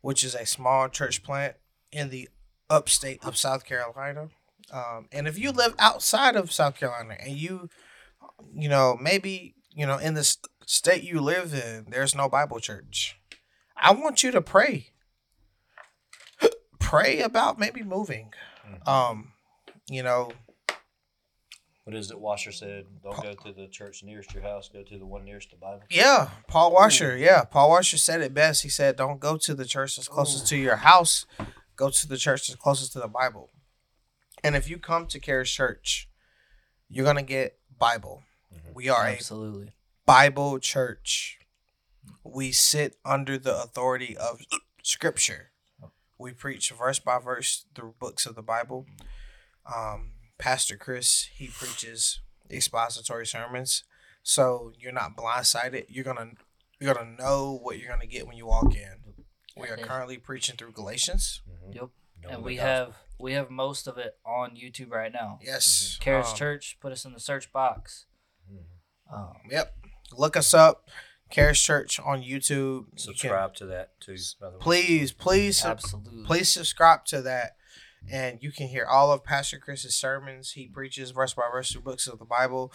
[0.00, 1.56] which is a small church plant
[1.92, 2.28] in the
[2.68, 4.28] upstate of South Carolina.
[4.72, 7.68] Um, and if you live outside of South Carolina and you,
[8.54, 10.36] you know, maybe, you know, in the
[10.66, 13.18] state you live in, there's no Bible church.
[13.76, 14.90] I want you to pray.
[16.78, 18.32] pray about maybe moving.
[18.86, 19.32] Um,
[19.88, 20.30] you know,
[21.90, 22.20] What is it?
[22.20, 24.68] Washer said, "Don't go to the church nearest your house.
[24.72, 27.16] Go to the one nearest the Bible." Yeah, Paul Washer.
[27.16, 28.62] Yeah, Paul Washer said it best.
[28.62, 31.26] He said, "Don't go to the church that's closest to your house.
[31.74, 33.50] Go to the church that's closest to the Bible."
[34.44, 36.08] And if you come to Charis Church,
[36.88, 38.22] you're gonna get Bible.
[38.72, 39.72] We are a Absolutely.
[40.06, 41.40] Bible church.
[42.22, 44.42] We sit under the authority of
[44.84, 45.50] Scripture.
[46.18, 48.86] We preach verse by verse through books of the Bible.
[49.66, 53.84] Um, Pastor Chris he preaches expository sermons,
[54.22, 55.86] so you're not blindsided.
[55.88, 56.32] You're gonna
[56.80, 59.14] you're gonna know what you're gonna get when you walk in.
[59.56, 61.42] We are currently preaching through Galatians.
[61.48, 61.74] Mhm.
[61.74, 61.88] Yep.
[62.22, 65.38] Knowing and we have we have most of it on YouTube right now.
[65.42, 68.06] Yes, Charis um, Church, put us in the search box.
[68.50, 68.64] Mhm.
[69.12, 69.76] Um, Yep,
[70.12, 70.88] look us up,
[71.30, 72.86] Charis Church on YouTube.
[72.86, 74.16] You can- subscribe to that too.
[74.40, 74.62] By the way.
[74.62, 76.24] please, please, absolutely.
[76.24, 77.56] please subscribe to that
[78.10, 80.52] and you can hear all of pastor chris's sermons.
[80.52, 82.72] He preaches verse by verse through books of the bible.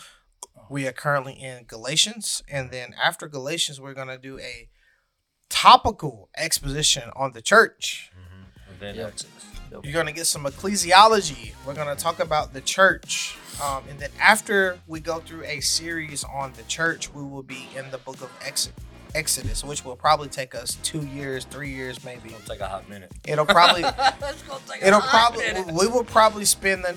[0.69, 4.69] We are currently in galatians and then after galatians we're going to do a
[5.49, 8.11] topical exposition on the church.
[8.15, 8.69] Mhm.
[8.69, 8.95] And then
[9.71, 9.83] Yep.
[9.83, 11.53] You're going to get some ecclesiology.
[11.65, 15.59] We're going to talk about the church um, and then after we go through a
[15.61, 18.69] series on the church we will be in the book of Ex-
[19.15, 22.29] exodus which will probably take us two years three years maybe.
[22.29, 23.11] It'll take a hot minute.
[23.27, 23.81] it'll probably
[24.19, 25.73] That's gonna take a it'll hot probably minute.
[25.73, 26.95] we will probably spend the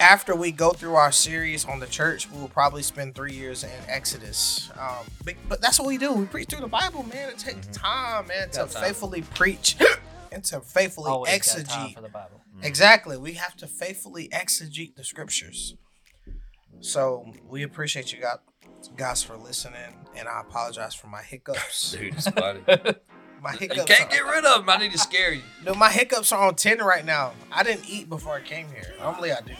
[0.00, 3.62] after we go through our series on the church we will probably spend three years
[3.64, 4.70] in exodus.
[4.78, 6.12] Um but, but that's what we do.
[6.12, 7.28] We preach through the bible man.
[7.30, 8.68] It takes time man to time.
[8.68, 9.76] faithfully preach
[10.32, 11.94] and to faithfully Always got time exegete.
[11.94, 12.40] for the Bible.
[12.62, 13.16] exactly.
[13.16, 15.76] We have to faithfully exegete the scriptures.
[16.80, 18.38] So we appreciate you guys
[18.96, 22.60] guys for listening and i apologize for my hiccups Dude, it's funny.
[23.42, 23.76] my hiccups.
[23.78, 24.70] you can't are- get rid of them.
[24.70, 25.42] I need to scare you.
[25.64, 27.32] No, my hiccups are on 10 right now.
[27.52, 28.94] I didn't eat before I came here.
[29.00, 29.52] Normally I do.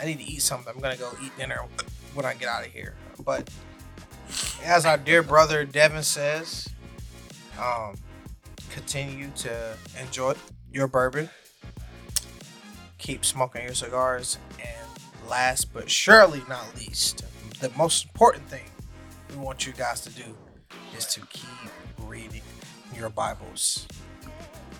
[0.00, 0.72] I need to eat something.
[0.74, 1.60] I'm going to go eat dinner
[2.14, 2.94] when I get out of here.
[3.24, 3.50] But
[4.64, 6.68] as our dear brother Devin says,
[7.60, 7.94] um,
[8.70, 10.34] continue to enjoy
[10.72, 11.30] your bourbon.
[12.98, 14.38] Keep smoking your cigars.
[14.58, 17.24] And last but surely not least,
[17.60, 18.64] the most important thing
[19.30, 20.22] we want you guys to do
[20.96, 21.48] is to keep
[22.06, 22.42] reading
[22.94, 23.86] your Bibles.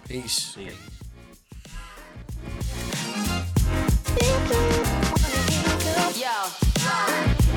[0.06, 0.56] Peace.
[6.16, 7.48] Yo.